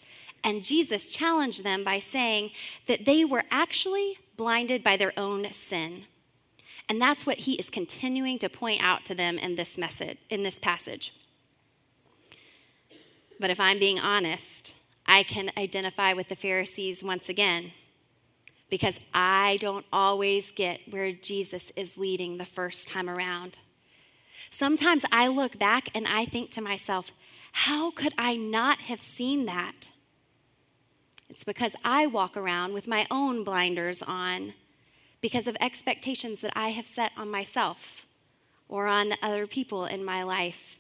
and 0.44 0.62
Jesus 0.62 1.10
challenged 1.10 1.64
them 1.64 1.86
by 1.86 1.98
saying 1.98 2.52
that 2.88 3.06
they 3.06 3.24
were 3.24 3.46
actually 3.50 4.18
blinded 4.36 4.84
by 4.84 4.98
their 4.98 5.14
own 5.16 5.50
sin. 5.54 6.04
And 6.90 7.02
that's 7.02 7.26
what 7.26 7.38
he 7.38 7.54
is 7.54 7.70
continuing 7.70 8.40
to 8.40 8.50
point 8.50 8.84
out 8.84 9.06
to 9.06 9.16
them 9.16 9.38
in 9.40 9.56
this 9.56 9.78
message, 9.78 10.18
in 10.30 10.44
this 10.44 10.60
passage. 10.60 11.14
But 13.40 13.50
if 13.50 13.62
I'm 13.62 13.80
being 13.80 13.98
honest, 13.98 14.76
I 15.06 15.24
can 15.24 15.52
identify 15.58 16.12
with 16.12 16.28
the 16.28 16.36
Pharisees 16.36 17.02
once 17.02 17.30
again 17.30 17.72
because 18.70 19.00
I 19.14 19.58
don't 19.62 19.86
always 19.92 20.52
get 20.52 20.82
where 20.90 21.12
Jesus 21.12 21.72
is 21.76 21.98
leading 21.98 22.38
the 22.38 22.46
first 22.46 22.88
time 22.88 23.10
around. 23.10 23.60
Sometimes 24.50 25.04
I 25.12 25.28
look 25.28 25.58
back 25.58 25.90
and 25.96 26.08
I 26.08 26.26
think 26.26 26.52
to 26.52 26.62
myself, 26.62 27.12
how 27.52 27.92
could 27.92 28.14
I 28.18 28.36
not 28.36 28.80
have 28.80 29.02
seen 29.02 29.46
that? 29.46 29.92
It's 31.30 31.44
because 31.44 31.76
I 31.84 32.08
walk 32.08 32.38
around 32.38 32.74
with 32.74 32.88
my 32.88 33.06
own 33.12 33.44
blinders 33.44 34.02
on 34.02 34.54
because 35.22 35.48
of 35.48 35.58
expectations 35.60 36.42
that 36.42 36.54
I 36.56 36.70
have 36.70 36.86
set 36.86 37.12
on 37.18 37.30
myself 37.30 38.06
or 38.70 38.88
on 38.88 39.14
other 39.22 39.48
people 39.48 39.86
in 39.86 40.06
my 40.06 40.24
life 40.24 40.80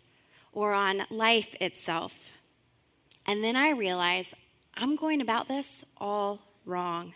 or 0.53 0.73
on 0.73 1.03
life 1.09 1.55
itself. 1.59 2.31
And 3.25 3.43
then 3.43 3.55
I 3.55 3.71
realize 3.71 4.33
I'm 4.75 4.95
going 4.95 5.21
about 5.21 5.47
this 5.47 5.83
all 5.97 6.39
wrong. 6.65 7.13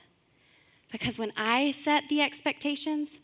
Because 0.92 1.18
when 1.18 1.32
I 1.38 1.72
set 1.72 2.10
the 2.10 2.22
expectations, 2.22 3.20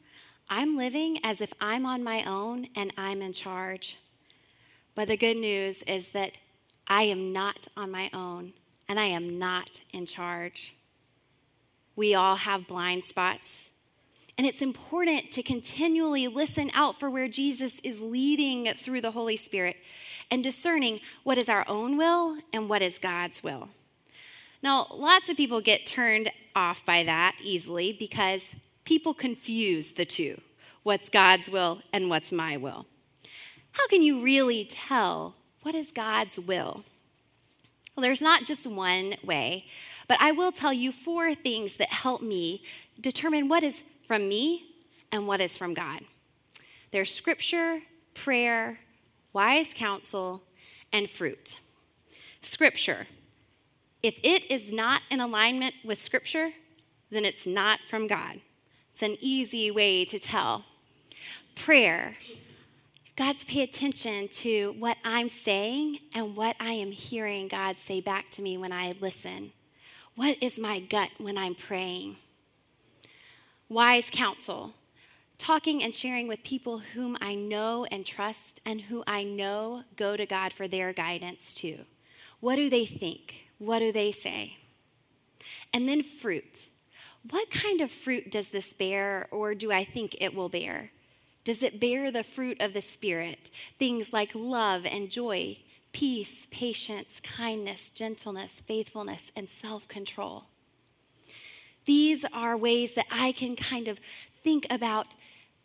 I'm 0.49 0.77
living 0.77 1.19
as 1.23 1.41
if 1.41 1.53
I'm 1.59 1.85
on 1.85 2.03
my 2.03 2.23
own 2.23 2.69
and 2.75 2.93
I'm 2.97 3.21
in 3.21 3.33
charge. 3.33 3.97
But 4.95 5.09
the 5.09 5.17
good 5.17 5.37
news 5.37 5.83
is 5.83 6.11
that 6.13 6.37
I 6.87 7.03
am 7.03 7.33
not 7.33 7.67
on 7.75 7.91
my 7.91 8.09
own 8.13 8.53
and 8.87 8.99
I 8.99 9.05
am 9.07 9.37
not 9.37 9.81
in 9.91 10.05
charge. 10.05 10.73
We 11.95 12.15
all 12.15 12.37
have 12.37 12.67
blind 12.67 13.03
spots. 13.03 13.71
And 14.37 14.47
it's 14.47 14.61
important 14.61 15.31
to 15.31 15.43
continually 15.43 16.27
listen 16.27 16.71
out 16.73 16.97
for 16.97 17.09
where 17.09 17.27
Jesus 17.27 17.79
is 17.81 17.99
leading 17.99 18.73
through 18.75 19.01
the 19.01 19.11
Holy 19.11 19.35
Spirit 19.35 19.77
and 20.29 20.43
discerning 20.43 20.99
what 21.23 21.37
is 21.37 21.49
our 21.49 21.65
own 21.67 21.97
will 21.97 22.37
and 22.53 22.69
what 22.69 22.81
is 22.81 22.99
God's 22.99 23.43
will. 23.43 23.69
Now, 24.63 24.87
lots 24.93 25.29
of 25.29 25.37
people 25.37 25.61
get 25.61 25.85
turned 25.85 26.29
off 26.55 26.85
by 26.85 27.03
that 27.03 27.37
easily 27.43 27.95
because 27.97 28.55
people 28.83 29.13
confuse 29.13 29.91
the 29.93 30.05
two 30.05 30.41
what's 30.83 31.09
God's 31.09 31.49
will 31.49 31.81
and 31.91 32.09
what's 32.09 32.31
my 32.31 32.55
will. 32.55 32.85
How 33.73 33.87
can 33.87 34.01
you 34.01 34.21
really 34.21 34.63
tell 34.63 35.35
what 35.61 35.75
is 35.75 35.91
God's 35.91 36.39
will? 36.39 36.85
Well, 37.93 38.03
there's 38.03 38.21
not 38.21 38.45
just 38.45 38.65
one 38.65 39.15
way, 39.23 39.65
but 40.07 40.17
I 40.21 40.31
will 40.31 40.53
tell 40.53 40.71
you 40.71 40.91
four 40.93 41.33
things 41.35 41.75
that 41.77 41.89
help 41.89 42.21
me 42.21 42.63
determine 43.01 43.49
what 43.49 43.63
is 43.63 43.83
from 44.05 44.29
me 44.29 44.65
and 45.11 45.27
what 45.27 45.41
is 45.41 45.57
from 45.57 45.73
God. 45.73 46.01
There's 46.91 47.13
scripture, 47.13 47.81
prayer, 48.13 48.79
wise 49.33 49.73
counsel, 49.73 50.43
and 50.93 51.09
fruit. 51.09 51.59
Scripture. 52.41 53.07
If 54.03 54.19
it 54.23 54.49
is 54.51 54.71
not 54.71 55.01
in 55.09 55.19
alignment 55.19 55.75
with 55.83 56.01
Scripture, 56.01 56.51
then 57.09 57.25
it's 57.25 57.47
not 57.47 57.79
from 57.79 58.07
God. 58.07 58.41
It's 58.91 59.01
an 59.01 59.17
easy 59.19 59.71
way 59.71 60.05
to 60.05 60.19
tell. 60.19 60.65
Prayer. 61.55 62.15
You've 62.27 63.15
got 63.15 63.37
to 63.37 63.45
pay 63.45 63.63
attention 63.63 64.27
to 64.27 64.75
what 64.77 64.97
I'm 65.03 65.29
saying 65.29 65.99
and 66.13 66.35
what 66.35 66.55
I 66.59 66.73
am 66.73 66.91
hearing 66.91 67.47
God 67.47 67.77
say 67.77 68.01
back 68.01 68.29
to 68.31 68.41
me 68.41 68.57
when 68.57 68.71
I 68.71 68.93
listen. 68.99 69.51
What 70.15 70.37
is 70.41 70.59
my 70.59 70.79
gut 70.79 71.09
when 71.17 71.37
I'm 71.37 71.55
praying? 71.55 72.17
Wise 73.69 74.09
counsel. 74.11 74.73
Talking 75.37 75.83
and 75.83 75.93
sharing 75.93 76.27
with 76.27 76.43
people 76.43 76.79
whom 76.79 77.17
I 77.21 77.35
know 77.35 77.85
and 77.91 78.05
trust 78.05 78.61
and 78.65 78.81
who 78.81 79.03
I 79.05 79.23
know 79.23 79.83
go 79.95 80.17
to 80.17 80.25
God 80.25 80.53
for 80.53 80.67
their 80.67 80.93
guidance 80.93 81.53
too. 81.53 81.79
What 82.39 82.55
do 82.55 82.69
they 82.69 82.85
think? 82.85 83.46
What 83.57 83.79
do 83.79 83.91
they 83.91 84.11
say? 84.11 84.57
And 85.73 85.87
then 85.87 86.03
fruit. 86.03 86.69
What 87.29 87.49
kind 87.51 87.81
of 87.81 87.91
fruit 87.91 88.31
does 88.31 88.49
this 88.49 88.73
bear, 88.73 89.27
or 89.31 89.53
do 89.53 89.71
I 89.71 89.83
think 89.83 90.15
it 90.21 90.33
will 90.33 90.49
bear? 90.49 90.91
Does 91.43 91.63
it 91.63 91.79
bear 91.79 92.11
the 92.11 92.23
fruit 92.23 92.61
of 92.61 92.73
the 92.73 92.81
Spirit? 92.81 93.49
Things 93.79 94.13
like 94.13 94.31
love 94.33 94.85
and 94.85 95.09
joy, 95.09 95.57
peace, 95.91 96.47
patience, 96.51 97.19
kindness, 97.21 97.89
gentleness, 97.89 98.61
faithfulness, 98.61 99.31
and 99.35 99.49
self 99.49 99.87
control. 99.87 100.45
These 101.85 102.25
are 102.33 102.57
ways 102.57 102.95
that 102.95 103.07
I 103.09 103.31
can 103.31 103.55
kind 103.55 103.87
of 103.87 103.99
think 104.43 104.67
about 104.69 105.15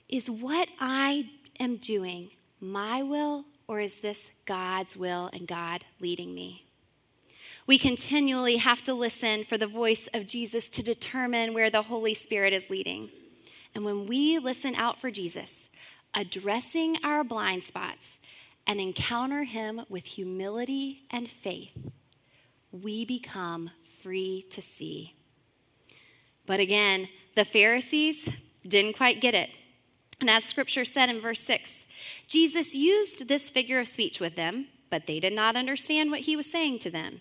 is 0.09 0.31
what 0.31 0.69
I 0.81 1.31
am 1.59 1.77
doing 1.77 2.31
my 2.61 3.03
will, 3.03 3.45
or 3.67 3.81
is 3.81 4.01
this 4.01 4.31
God's 4.47 4.97
will 4.97 5.31
and 5.33 5.49
God 5.49 5.85
leading 6.01 6.33
me? 6.33 6.65
We 7.67 7.79
continually 7.79 8.57
have 8.57 8.83
to 8.83 8.95
listen 8.95 9.45
for 9.45 9.57
the 9.57 9.69
voice 9.69 10.09
of 10.13 10.27
Jesus 10.27 10.69
to 10.71 10.83
determine 10.83 11.55
where 11.55 11.71
the 11.71 11.83
Holy 11.83 12.13
Spirit 12.13 12.53
is 12.53 12.71
leading. 12.71 13.11
And 13.75 13.85
when 13.85 14.07
we 14.07 14.39
listen 14.39 14.75
out 14.75 14.99
for 14.99 15.11
Jesus, 15.11 15.71
addressing 16.13 16.99
our 17.05 17.23
blind 17.23 17.63
spots 17.63 18.19
and 18.67 18.81
encounter 18.81 19.45
him 19.45 19.83
with 19.89 20.07
humility 20.07 21.03
and 21.11 21.29
faith, 21.29 21.93
we 22.73 23.05
become 23.05 23.71
free 23.83 24.45
to 24.51 24.61
see. 24.61 25.15
But 26.47 26.59
again, 26.59 27.09
the 27.37 27.45
Pharisees 27.45 28.29
didn't 28.67 28.97
quite 28.97 29.21
get 29.21 29.35
it. 29.35 29.51
And 30.21 30.29
as 30.29 30.45
scripture 30.45 30.85
said 30.85 31.11
in 31.11 31.21
verse 31.21 31.41
6, 31.45 31.87
Jesus 32.27 32.75
used 32.75 33.29
this 33.29 33.51
figure 33.51 33.79
of 33.79 33.87
speech 33.87 34.21
with 34.21 34.35
them, 34.35 34.67
but 34.91 35.07
they 35.07 35.21
did 35.21 35.33
not 35.33 35.57
understand 35.57 36.11
what 36.11 36.21
he 36.21 36.37
was 36.37 36.51
saying 36.51 36.81
to 36.81 36.91
them. 36.91 37.21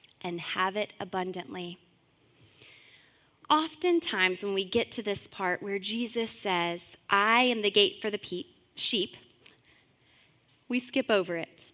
and 0.23 0.39
have 0.39 0.75
it 0.75 0.93
abundantly. 0.99 1.77
Oftentimes, 3.49 4.43
when 4.43 4.53
we 4.53 4.63
get 4.63 4.91
to 4.93 5.03
this 5.03 5.27
part 5.27 5.61
where 5.61 5.79
Jesus 5.79 6.31
says, 6.31 6.95
I 7.09 7.43
am 7.43 7.61
the 7.61 7.71
gate 7.71 8.01
for 8.01 8.09
the 8.09 8.17
pe- 8.17 8.45
sheep, 8.75 9.17
we 10.69 10.79
skip 10.79 11.11
over 11.11 11.35
it. 11.35 11.65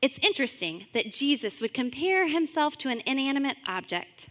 It's 0.00 0.18
interesting 0.18 0.86
that 0.94 1.12
Jesus 1.12 1.60
would 1.60 1.72
compare 1.72 2.26
himself 2.26 2.76
to 2.78 2.88
an 2.88 3.02
inanimate 3.06 3.56
object. 3.68 4.30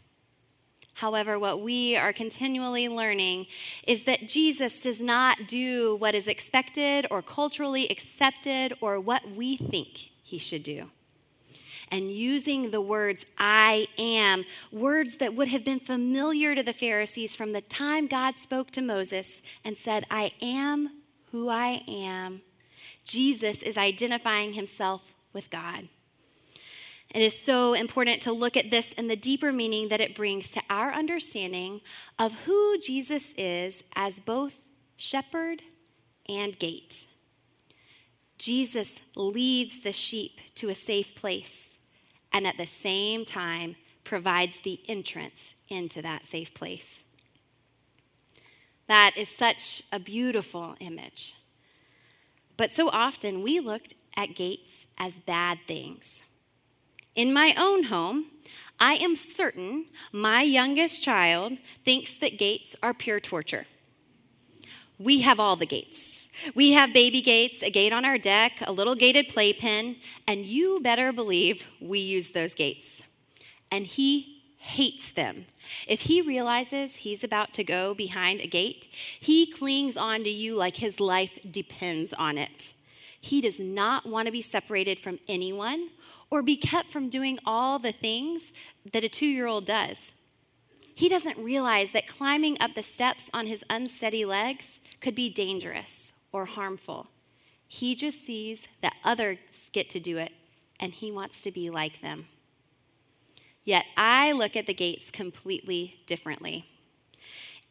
However, 0.95 1.39
what 1.39 1.61
we 1.61 1.95
are 1.95 2.11
continually 2.11 2.89
learning 2.89 3.47
is 3.87 4.03
that 4.03 4.27
Jesus 4.27 4.81
does 4.81 5.01
not 5.01 5.47
do 5.47 5.95
what 5.95 6.13
is 6.13 6.27
expected 6.27 7.07
or 7.09 7.21
culturally 7.21 7.89
accepted 7.89 8.73
or 8.81 8.99
what 8.99 9.31
we 9.31 9.55
think 9.55 10.11
he 10.21 10.37
should 10.37 10.63
do 10.63 10.91
and 11.91 12.11
using 12.11 12.71
the 12.71 12.81
words 12.81 13.25
I 13.37 13.87
am, 13.97 14.45
words 14.71 15.17
that 15.17 15.33
would 15.33 15.49
have 15.49 15.65
been 15.65 15.79
familiar 15.79 16.55
to 16.55 16.63
the 16.63 16.73
Pharisees 16.73 17.35
from 17.35 17.51
the 17.51 17.61
time 17.61 18.07
God 18.07 18.37
spoke 18.37 18.71
to 18.71 18.81
Moses 18.81 19.41
and 19.63 19.77
said, 19.77 20.05
I 20.09 20.31
am 20.41 21.01
who 21.31 21.49
I 21.49 21.83
am. 21.87 22.41
Jesus 23.03 23.61
is 23.61 23.77
identifying 23.77 24.53
himself 24.53 25.15
with 25.33 25.49
God. 25.49 25.89
It 27.13 27.21
is 27.21 27.37
so 27.37 27.73
important 27.73 28.21
to 28.21 28.31
look 28.31 28.55
at 28.55 28.71
this 28.71 28.93
and 28.97 29.09
the 29.09 29.17
deeper 29.17 29.51
meaning 29.51 29.89
that 29.89 29.99
it 29.99 30.15
brings 30.15 30.49
to 30.51 30.61
our 30.69 30.93
understanding 30.93 31.81
of 32.17 32.45
who 32.45 32.77
Jesus 32.79 33.33
is 33.37 33.83
as 33.95 34.19
both 34.19 34.67
shepherd 34.95 35.61
and 36.29 36.57
gate. 36.57 37.07
Jesus 38.37 39.01
leads 39.15 39.81
the 39.81 39.91
sheep 39.91 40.39
to 40.55 40.69
a 40.69 40.75
safe 40.75 41.13
place 41.13 41.71
and 42.33 42.47
at 42.47 42.57
the 42.57 42.65
same 42.65 43.25
time 43.25 43.75
provides 44.03 44.61
the 44.61 44.79
entrance 44.87 45.53
into 45.69 46.01
that 46.01 46.25
safe 46.25 46.53
place. 46.53 47.03
That 48.87 49.11
is 49.15 49.29
such 49.29 49.83
a 49.91 49.99
beautiful 49.99 50.75
image. 50.79 51.35
But 52.57 52.71
so 52.71 52.89
often 52.89 53.41
we 53.41 53.59
looked 53.59 53.93
at 54.17 54.35
gates 54.35 54.87
as 54.97 55.19
bad 55.19 55.59
things. 55.67 56.23
In 57.15 57.33
my 57.33 57.53
own 57.57 57.83
home, 57.83 58.25
I 58.79 58.95
am 58.95 59.15
certain 59.15 59.85
my 60.11 60.41
youngest 60.41 61.03
child 61.03 61.57
thinks 61.85 62.15
that 62.15 62.37
gates 62.37 62.75
are 62.81 62.93
pure 62.93 63.19
torture. 63.19 63.65
We 65.01 65.21
have 65.21 65.39
all 65.39 65.55
the 65.55 65.65
gates. 65.65 66.29
We 66.53 66.73
have 66.73 66.93
baby 66.93 67.21
gates, 67.21 67.63
a 67.63 67.71
gate 67.71 67.91
on 67.91 68.05
our 68.05 68.19
deck, 68.19 68.61
a 68.61 68.71
little 68.71 68.93
gated 68.93 69.29
playpen, 69.29 69.95
and 70.27 70.45
you 70.45 70.79
better 70.79 71.11
believe 71.11 71.65
we 71.81 71.97
use 71.97 72.31
those 72.31 72.53
gates. 72.53 73.01
And 73.71 73.87
he 73.87 74.43
hates 74.59 75.11
them. 75.11 75.47
If 75.87 76.01
he 76.01 76.21
realizes 76.21 76.97
he's 76.97 77.23
about 77.23 77.51
to 77.53 77.63
go 77.63 77.95
behind 77.95 78.41
a 78.41 78.47
gate, 78.47 78.87
he 79.19 79.51
clings 79.51 79.97
on 79.97 80.23
to 80.23 80.29
you 80.29 80.55
like 80.55 80.77
his 80.77 80.99
life 80.99 81.39
depends 81.49 82.13
on 82.13 82.37
it. 82.37 82.75
He 83.19 83.41
does 83.41 83.59
not 83.59 84.05
want 84.05 84.27
to 84.27 84.31
be 84.31 84.41
separated 84.41 84.99
from 84.99 85.17
anyone 85.27 85.89
or 86.29 86.43
be 86.43 86.55
kept 86.55 86.89
from 86.89 87.09
doing 87.09 87.39
all 87.43 87.79
the 87.79 87.91
things 87.91 88.51
that 88.91 89.03
a 89.03 89.09
two 89.09 89.25
year 89.25 89.47
old 89.47 89.65
does. 89.65 90.13
He 90.93 91.09
doesn't 91.09 91.43
realize 91.43 91.91
that 91.91 92.05
climbing 92.05 92.57
up 92.59 92.75
the 92.75 92.83
steps 92.83 93.31
on 93.33 93.47
his 93.47 93.65
unsteady 93.67 94.25
legs 94.25 94.79
could 95.01 95.15
be 95.15 95.29
dangerous 95.29 96.13
or 96.31 96.45
harmful. 96.45 97.07
He 97.67 97.95
just 97.95 98.25
sees 98.25 98.67
that 98.81 98.95
others 99.03 99.69
get 99.73 99.89
to 99.89 99.99
do 99.99 100.17
it, 100.17 100.31
and 100.79 100.93
he 100.93 101.11
wants 101.11 101.41
to 101.43 101.51
be 101.51 101.69
like 101.69 102.01
them. 102.01 102.27
Yet 103.63 103.85
I 103.97 104.31
look 104.31 104.55
at 104.55 104.67
the 104.67 104.73
gates 104.73 105.11
completely 105.11 105.99
differently. 106.05 106.65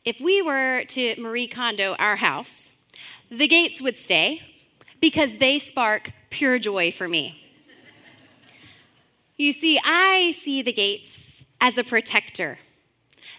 If 0.05 0.21
we 0.21 0.41
were 0.41 0.85
to 0.89 1.21
Marie 1.21 1.47
Kondo 1.47 1.95
our 1.99 2.17
house, 2.17 2.73
the 3.31 3.49
gates 3.49 3.83
would 3.83 3.97
stay 3.97 4.43
because 5.01 5.39
they 5.39 5.59
spark 5.59 6.13
pure 6.31 6.59
joy 6.59 6.91
for 6.91 7.09
me. 7.09 7.37
You 9.37 9.53
see, 9.53 9.79
I 9.85 10.33
see 10.39 10.63
the 10.63 10.73
gates 10.73 11.45
as 11.61 11.79
a 11.79 11.85
protector. 11.85 12.59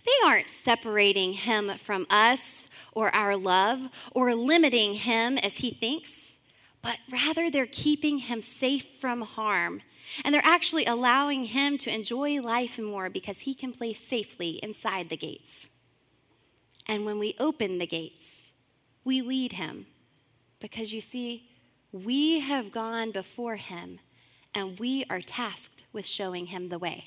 They 0.05 0.27
aren't 0.27 0.49
separating 0.49 1.33
him 1.33 1.69
from 1.77 2.07
us 2.09 2.69
or 2.91 3.13
our 3.15 3.35
love 3.35 3.89
or 4.11 4.33
limiting 4.35 4.95
him 4.95 5.37
as 5.37 5.57
he 5.57 5.71
thinks, 5.71 6.37
but 6.81 6.97
rather 7.11 7.49
they're 7.49 7.65
keeping 7.65 8.19
him 8.19 8.41
safe 8.41 8.85
from 8.99 9.21
harm. 9.21 9.81
And 10.25 10.35
they're 10.35 10.41
actually 10.43 10.85
allowing 10.85 11.45
him 11.45 11.77
to 11.79 11.93
enjoy 11.93 12.41
life 12.41 12.77
more 12.77 13.09
because 13.09 13.39
he 13.39 13.53
can 13.53 13.71
play 13.71 13.93
safely 13.93 14.59
inside 14.61 15.09
the 15.09 15.15
gates. 15.15 15.69
And 16.85 17.05
when 17.05 17.17
we 17.17 17.35
open 17.39 17.77
the 17.77 17.87
gates, 17.87 18.51
we 19.05 19.21
lead 19.21 19.53
him 19.53 19.85
because 20.59 20.93
you 20.93 21.01
see, 21.01 21.49
we 21.91 22.39
have 22.41 22.71
gone 22.71 23.11
before 23.11 23.55
him 23.55 23.99
and 24.53 24.79
we 24.79 25.05
are 25.09 25.21
tasked 25.21 25.85
with 25.93 26.05
showing 26.05 26.47
him 26.47 26.67
the 26.67 26.79
way. 26.79 27.05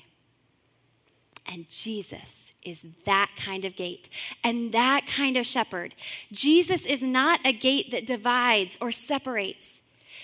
And 1.47 1.69
Jesus 1.69 2.53
is 2.63 2.85
that 3.05 3.31
kind 3.37 3.63
of 3.63 3.75
gate 3.75 4.09
and 4.43 4.71
that 4.71 5.05
kind 5.07 5.37
of 5.37 5.45
shepherd. 5.45 5.93
Jesus 6.31 6.85
is 6.85 7.03
not 7.03 7.39
a 7.45 7.53
gate 7.53 7.91
that 7.91 8.05
divides 8.05 8.77
or 8.81 8.91
separates. 8.91 9.81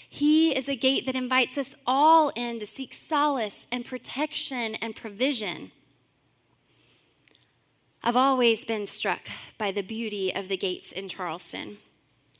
He 0.10 0.54
is 0.54 0.68
a 0.68 0.76
gate 0.76 1.06
that 1.06 1.16
invites 1.16 1.58
us 1.58 1.74
all 1.88 2.30
in 2.36 2.60
to 2.60 2.66
seek 2.66 2.94
solace 2.94 3.66
and 3.72 3.86
protection 3.86 4.76
and 4.76 4.96
provision. 4.96 5.72
I've 8.04 8.18
always 8.18 8.66
been 8.66 8.88
struck 8.88 9.22
by 9.58 9.72
the 9.72 9.84
beauty 9.84 10.34
of 10.36 10.50
the 10.50 10.58
gates 10.58 10.92
in 10.92 11.08
Charleston. 11.08 11.78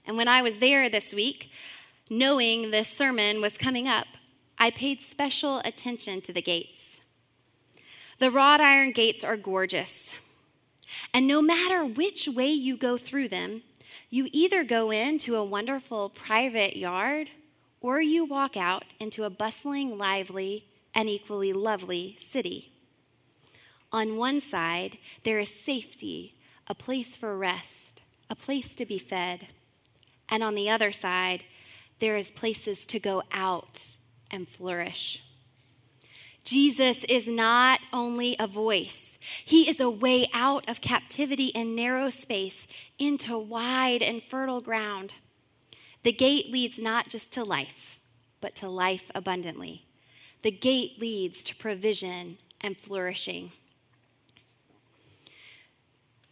And 0.06 0.18
when 0.18 0.28
I 0.28 0.42
was 0.42 0.60
there 0.60 0.90
this 0.90 1.14
week, 1.14 1.52
knowing 2.10 2.72
this 2.72 2.90
sermon 2.90 3.40
was 3.40 3.58
coming 3.58 3.88
up, 3.88 4.08
I 4.58 4.72
paid 4.72 5.00
special 5.00 5.60
attention 5.60 6.20
to 6.22 6.34
the 6.34 6.42
gates. 6.42 6.91
The 8.22 8.30
wrought 8.30 8.62
iron 8.62 8.92
gates 8.92 9.24
are 9.24 9.36
gorgeous. 9.36 10.16
And 11.12 11.26
no 11.26 11.42
matter 11.42 11.84
which 11.84 12.28
way 12.28 12.52
you 12.52 12.78
go 12.78 12.96
through 12.96 13.30
them, 13.30 13.64
you 14.12 14.28
either 14.32 14.64
go 14.64 14.92
into 14.92 15.36
a 15.36 15.44
wonderful 15.44 16.10
private 16.10 16.78
yard 16.78 17.32
or 17.80 18.00
you 18.00 18.24
walk 18.24 18.56
out 18.56 18.86
into 19.00 19.24
a 19.24 19.32
bustling, 19.32 19.98
lively, 19.98 20.66
and 20.94 21.10
equally 21.10 21.52
lovely 21.52 22.16
city. 22.16 22.72
On 23.92 24.18
one 24.18 24.40
side, 24.40 25.00
there 25.24 25.40
is 25.40 25.50
safety, 25.50 26.36
a 26.68 26.76
place 26.76 27.18
for 27.18 27.36
rest, 27.36 28.04
a 28.30 28.36
place 28.36 28.76
to 28.76 28.86
be 28.86 29.00
fed. 29.00 29.48
And 30.30 30.44
on 30.44 30.54
the 30.54 30.70
other 30.70 30.92
side, 30.92 31.44
there 31.98 32.18
is 32.18 32.30
places 32.30 32.86
to 32.86 33.00
go 33.00 33.24
out 33.32 33.96
and 34.30 34.48
flourish. 34.48 35.24
Jesus 36.44 37.04
is 37.06 37.28
not 37.28 37.88
only 37.94 38.36
a 38.40 38.48
voice, 38.48 39.20
he 39.46 39.70
is 39.70 39.80
a 39.80 39.90
way 39.90 40.28
out 40.34 40.68
of 40.68 40.82
captivity 40.82 41.54
and 41.56 41.76
narrow 41.76 42.10
space 42.10 42.68
into 42.98 43.38
wide 43.38 44.02
and 44.02 44.24
fertile 44.24 44.62
ground. 44.62 45.16
The 46.04 46.12
gate 46.12 46.52
leads 46.52 46.82
not 46.82 47.10
just 47.10 47.32
to 47.34 47.44
life, 47.44 48.00
but 48.40 48.56
to 48.56 48.68
life 48.68 49.12
abundantly. 49.14 49.86
The 50.42 50.52
gate 50.52 51.00
leads 51.00 51.44
to 51.44 51.56
provision 51.56 52.38
and 52.60 52.78
flourishing. 52.78 53.52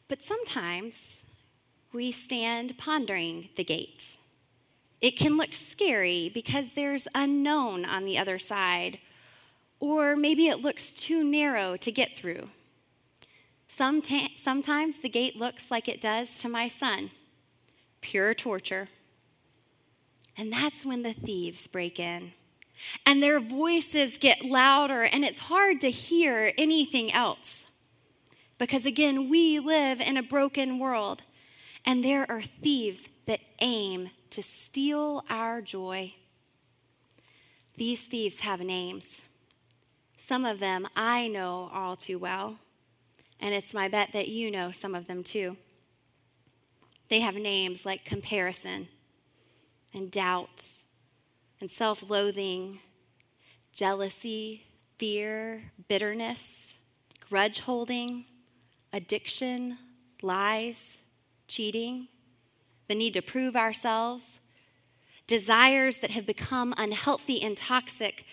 But 0.07 0.23
sometimes 0.23 1.21
we 1.93 2.11
stand 2.11 2.77
pondering 2.79 3.49
the 3.55 3.63
gate. 3.63 4.17
It 5.01 5.17
can 5.17 5.37
look 5.37 5.53
scary 5.53 6.29
because 6.33 6.73
there's 6.73 7.07
unknown 7.13 7.85
on 7.85 8.05
the 8.05 8.17
other 8.17 8.39
side, 8.39 8.97
or 9.79 10.15
maybe 10.15 10.47
it 10.47 10.61
looks 10.61 10.93
too 10.93 11.23
narrow 11.23 11.75
to 11.77 11.91
get 11.91 12.15
through. 12.15 12.49
Sometimes 13.67 14.99
the 14.99 15.09
gate 15.09 15.37
looks 15.37 15.71
like 15.71 15.87
it 15.87 16.01
does 16.01 16.39
to 16.39 16.49
my 16.49 16.67
son 16.67 17.11
pure 18.01 18.33
torture. 18.33 18.87
And 20.37 20.51
that's 20.51 20.85
when 20.85 21.03
the 21.03 21.13
thieves 21.13 21.67
break 21.67 21.99
in. 21.99 22.31
And 23.05 23.21
their 23.21 23.41
voices 23.41 24.17
get 24.17 24.45
louder, 24.45 25.03
and 25.03 25.25
it's 25.25 25.39
hard 25.39 25.81
to 25.81 25.89
hear 25.89 26.53
anything 26.57 27.11
else. 27.11 27.67
Because 28.57 28.85
again, 28.85 29.29
we 29.29 29.59
live 29.59 29.99
in 29.99 30.15
a 30.15 30.23
broken 30.23 30.79
world, 30.79 31.23
and 31.85 32.03
there 32.03 32.29
are 32.31 32.41
thieves 32.41 33.09
that 33.25 33.41
aim 33.59 34.11
to 34.29 34.41
steal 34.41 35.25
our 35.29 35.61
joy. 35.61 36.13
These 37.75 38.07
thieves 38.07 38.39
have 38.39 38.61
names. 38.61 39.25
Some 40.21 40.43
of 40.43 40.59
them 40.59 40.85
I 40.97 41.29
know 41.29 41.71
all 41.73 41.95
too 41.95 42.19
well, 42.19 42.59
and 43.39 43.55
it's 43.55 43.73
my 43.73 43.87
bet 43.87 44.11
that 44.11 44.27
you 44.27 44.51
know 44.51 44.69
some 44.69 44.93
of 44.93 45.07
them 45.07 45.23
too. 45.23 45.55
They 47.07 47.21
have 47.21 47.35
names 47.35 47.85
like 47.85 48.03
comparison 48.03 48.89
and 49.93 50.11
doubt 50.11 50.67
and 51.61 51.71
self 51.71 52.09
loathing, 52.09 52.79
jealousy, 53.71 54.65
fear, 54.97 55.71
bitterness, 55.87 56.79
grudge 57.29 57.61
holding 57.61 58.25
addiction, 58.91 59.77
lies, 60.21 61.03
cheating, 61.47 62.09
the 62.89 62.95
need 62.95 63.13
to 63.13 63.21
prove 63.21 63.55
ourselves, 63.55 64.41
desires 65.27 65.97
that 65.97 66.11
have 66.11 66.25
become 66.25 66.73
unhealthy 66.77 67.41
and 67.41 67.55
toxic 67.55 68.25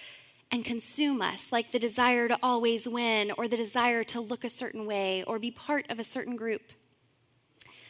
and 0.51 0.65
consume 0.65 1.21
us, 1.21 1.51
like 1.51 1.73
the 1.73 1.79
desire 1.79 2.29
to 2.29 2.39
always 2.43 2.89
win 2.89 3.33
or 3.37 3.49
the 3.49 3.57
desire 3.57 4.05
to 4.05 4.21
look 4.21 4.45
a 4.45 4.49
certain 4.49 4.87
way 4.87 5.25
or 5.25 5.39
be 5.39 5.51
part 5.51 5.91
of 5.91 5.99
a 5.99 6.05
certain 6.05 6.37
group, 6.37 6.73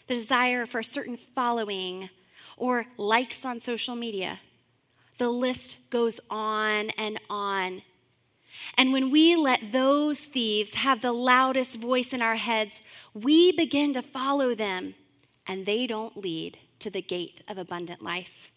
the 0.07 0.15
desire 0.15 0.67
for 0.67 0.81
a 0.81 0.85
certain 0.85 1.17
following 1.17 2.09
or 2.57 2.87
likes 2.97 3.45
on 3.45 3.61
social 3.61 3.95
media. 3.95 4.39
The 5.19 5.29
list 5.29 5.91
goes 5.91 6.21
on 6.31 6.91
and 6.91 7.19
on. 7.29 7.83
And 8.79 8.93
when 8.93 9.11
we 9.11 9.37
let 9.37 9.73
those 9.73 10.21
thieves 10.21 10.75
have 10.75 11.01
the 11.01 11.13
loudest 11.13 11.81
voice 11.81 12.13
in 12.13 12.23
our 12.23 12.37
heads, 12.37 12.81
we 13.15 13.53
begin 13.53 13.93
to 13.95 14.03
follow 14.03 14.55
them, 14.55 14.95
and 15.47 15.67
they 15.67 15.87
don't 15.87 16.17
lead 16.17 16.59
to 16.81 16.91
the 16.91 17.03
gate 17.03 17.43
of 17.49 17.59
abundant 17.59 18.03
life. 18.03 18.51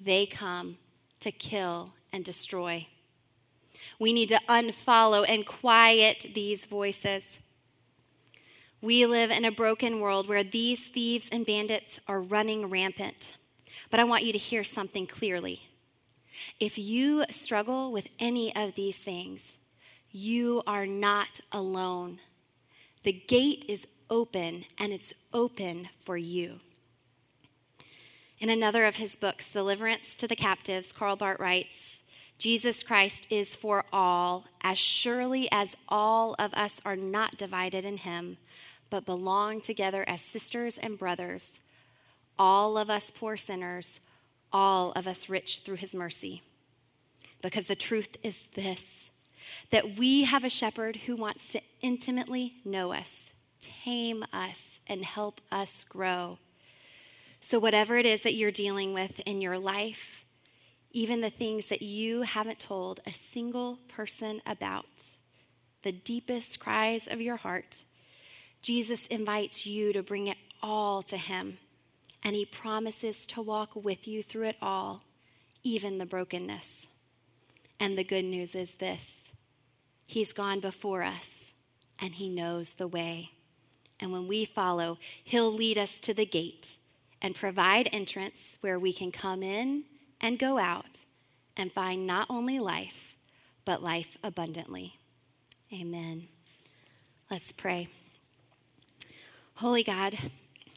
They 0.00 0.26
come 0.26 0.78
to 1.20 1.32
kill 1.32 1.94
and 2.12 2.24
destroy. 2.24 2.86
We 3.98 4.12
need 4.12 4.28
to 4.30 4.40
unfollow 4.48 5.24
and 5.28 5.46
quiet 5.46 6.26
these 6.34 6.66
voices. 6.66 7.40
We 8.80 9.06
live 9.06 9.30
in 9.30 9.44
a 9.44 9.50
broken 9.50 10.00
world 10.00 10.28
where 10.28 10.44
these 10.44 10.88
thieves 10.88 11.28
and 11.30 11.46
bandits 11.46 12.00
are 12.06 12.20
running 12.20 12.68
rampant. 12.68 13.36
But 13.90 14.00
I 14.00 14.04
want 14.04 14.24
you 14.24 14.32
to 14.32 14.38
hear 14.38 14.64
something 14.64 15.06
clearly. 15.06 15.62
If 16.60 16.78
you 16.78 17.24
struggle 17.30 17.92
with 17.92 18.08
any 18.18 18.54
of 18.54 18.74
these 18.74 18.98
things, 18.98 19.58
you 20.10 20.62
are 20.66 20.86
not 20.86 21.40
alone. 21.50 22.20
The 23.04 23.12
gate 23.12 23.64
is 23.68 23.86
open, 24.10 24.64
and 24.78 24.92
it's 24.92 25.14
open 25.32 25.88
for 25.98 26.16
you. 26.16 26.60
In 28.38 28.50
another 28.50 28.84
of 28.84 28.96
his 28.96 29.16
books, 29.16 29.52
Deliverance 29.52 30.14
to 30.16 30.28
the 30.28 30.36
Captives, 30.36 30.92
Karl 30.92 31.16
Barth 31.16 31.40
writes 31.40 32.02
Jesus 32.38 32.82
Christ 32.82 33.26
is 33.30 33.56
for 33.56 33.84
all, 33.92 34.44
as 34.62 34.78
surely 34.78 35.48
as 35.50 35.76
all 35.88 36.34
of 36.38 36.52
us 36.54 36.80
are 36.84 36.96
not 36.96 37.36
divided 37.36 37.84
in 37.84 37.98
him, 37.98 38.36
but 38.90 39.06
belong 39.06 39.60
together 39.60 40.04
as 40.06 40.20
sisters 40.20 40.76
and 40.78 40.98
brothers. 40.98 41.60
All 42.38 42.76
of 42.76 42.90
us 42.90 43.10
poor 43.10 43.36
sinners 43.36 44.00
all 44.54 44.92
of 44.92 45.08
us 45.08 45.28
rich 45.28 45.58
through 45.58 45.74
his 45.74 45.94
mercy. 45.94 46.40
Because 47.42 47.66
the 47.66 47.74
truth 47.74 48.16
is 48.22 48.46
this 48.54 49.10
that 49.70 49.96
we 49.96 50.24
have 50.24 50.44
a 50.44 50.50
shepherd 50.50 50.96
who 50.96 51.16
wants 51.16 51.52
to 51.52 51.60
intimately 51.80 52.54
know 52.64 52.92
us, 52.92 53.32
tame 53.60 54.24
us, 54.32 54.80
and 54.86 55.04
help 55.04 55.40
us 55.50 55.84
grow. 55.84 56.38
So, 57.40 57.58
whatever 57.58 57.98
it 57.98 58.06
is 58.06 58.22
that 58.22 58.34
you're 58.34 58.50
dealing 58.50 58.94
with 58.94 59.20
in 59.26 59.40
your 59.40 59.58
life, 59.58 60.23
even 60.94 61.20
the 61.20 61.28
things 61.28 61.66
that 61.66 61.82
you 61.82 62.22
haven't 62.22 62.60
told 62.60 63.00
a 63.04 63.12
single 63.12 63.80
person 63.88 64.40
about, 64.46 65.04
the 65.82 65.90
deepest 65.90 66.60
cries 66.60 67.08
of 67.08 67.20
your 67.20 67.36
heart, 67.36 67.82
Jesus 68.62 69.08
invites 69.08 69.66
you 69.66 69.92
to 69.92 70.04
bring 70.04 70.28
it 70.28 70.38
all 70.62 71.02
to 71.02 71.16
Him 71.16 71.58
and 72.22 72.36
He 72.36 72.46
promises 72.46 73.26
to 73.26 73.42
walk 73.42 73.72
with 73.74 74.06
you 74.06 74.22
through 74.22 74.46
it 74.46 74.56
all, 74.62 75.02
even 75.64 75.98
the 75.98 76.06
brokenness. 76.06 76.88
And 77.80 77.98
the 77.98 78.04
good 78.04 78.24
news 78.24 78.54
is 78.54 78.76
this 78.76 79.28
He's 80.06 80.32
gone 80.32 80.60
before 80.60 81.02
us, 81.02 81.54
and 82.00 82.14
He 82.14 82.28
knows 82.28 82.74
the 82.74 82.88
way. 82.88 83.32
And 83.98 84.12
when 84.12 84.28
we 84.28 84.44
follow, 84.44 84.98
He'll 85.24 85.52
lead 85.52 85.76
us 85.76 85.98
to 86.00 86.14
the 86.14 86.24
gate 86.24 86.78
and 87.20 87.34
provide 87.34 87.88
entrance 87.92 88.58
where 88.60 88.78
we 88.78 88.92
can 88.92 89.10
come 89.10 89.42
in 89.42 89.84
and 90.24 90.38
go 90.38 90.58
out 90.58 91.04
and 91.54 91.70
find 91.70 92.06
not 92.06 92.26
only 92.30 92.58
life, 92.58 93.14
but 93.66 93.82
life 93.82 94.16
abundantly. 94.24 94.94
Amen. 95.70 96.28
Let's 97.30 97.52
pray. 97.52 97.88
Holy 99.56 99.82
God, 99.82 100.16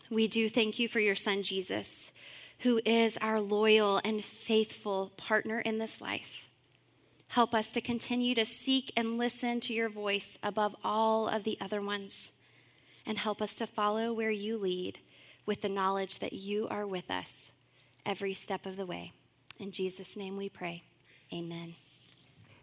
we 0.10 0.28
do 0.28 0.50
thank 0.50 0.80
you 0.80 0.90
for 0.90 1.00
your 1.00 1.16
son, 1.16 1.44
Jesus, 1.44 2.12
who 2.60 2.82
is 2.84 3.18
our 3.22 3.40
loyal 3.40 4.02
and 4.04 4.22
faithful 4.22 5.14
partner 5.16 5.62
in 5.62 5.78
this 5.78 6.02
life. 6.02 6.50
Help 7.30 7.56
us 7.56 7.72
to 7.72 7.80
continue 7.80 8.36
to 8.36 8.44
seek 8.44 8.92
and 8.98 9.18
listen 9.18 9.62
to 9.62 9.74
your 9.74 9.88
voice 9.88 10.38
above 10.44 10.76
all 10.84 11.30
of 11.30 11.46
the 11.46 11.58
other 11.62 11.82
ones. 11.82 12.34
And 13.06 13.18
help 13.18 13.42
us 13.42 13.56
to 13.56 13.68
follow 13.68 14.12
where 14.12 14.30
you 14.30 14.58
lead 14.58 15.00
with 15.46 15.62
the 15.62 15.70
knowledge 15.70 16.20
that 16.20 16.34
you 16.34 16.68
are 16.68 16.86
with 16.86 17.10
us 17.10 17.54
every 18.06 18.34
step 18.34 18.66
of 18.66 18.76
the 18.76 18.86
way. 18.86 19.14
In 19.60 19.72
Jesus' 19.72 20.16
name 20.16 20.38
we 20.38 20.50
pray. 20.50 20.84
Amen. 21.34 21.76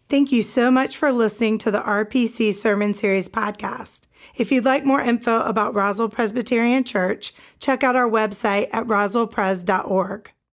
Thank 0.07 0.31
you 0.31 0.43
so 0.43 0.69
much 0.69 0.97
for 0.97 1.11
listening 1.11 1.57
to 1.59 1.71
the 1.71 1.81
RPC 1.81 2.53
Sermon 2.53 2.93
Series 2.93 3.27
podcast. 3.27 4.01
If 4.35 4.51
you'd 4.51 4.65
like 4.65 4.85
more 4.85 5.01
info 5.01 5.41
about 5.41 5.73
Roswell 5.73 6.09
Presbyterian 6.09 6.83
Church, 6.83 7.33
check 7.59 7.83
out 7.83 7.95
our 7.95 8.09
website 8.09 8.69
at 8.71 8.85
roswellpres.org. 8.85 10.31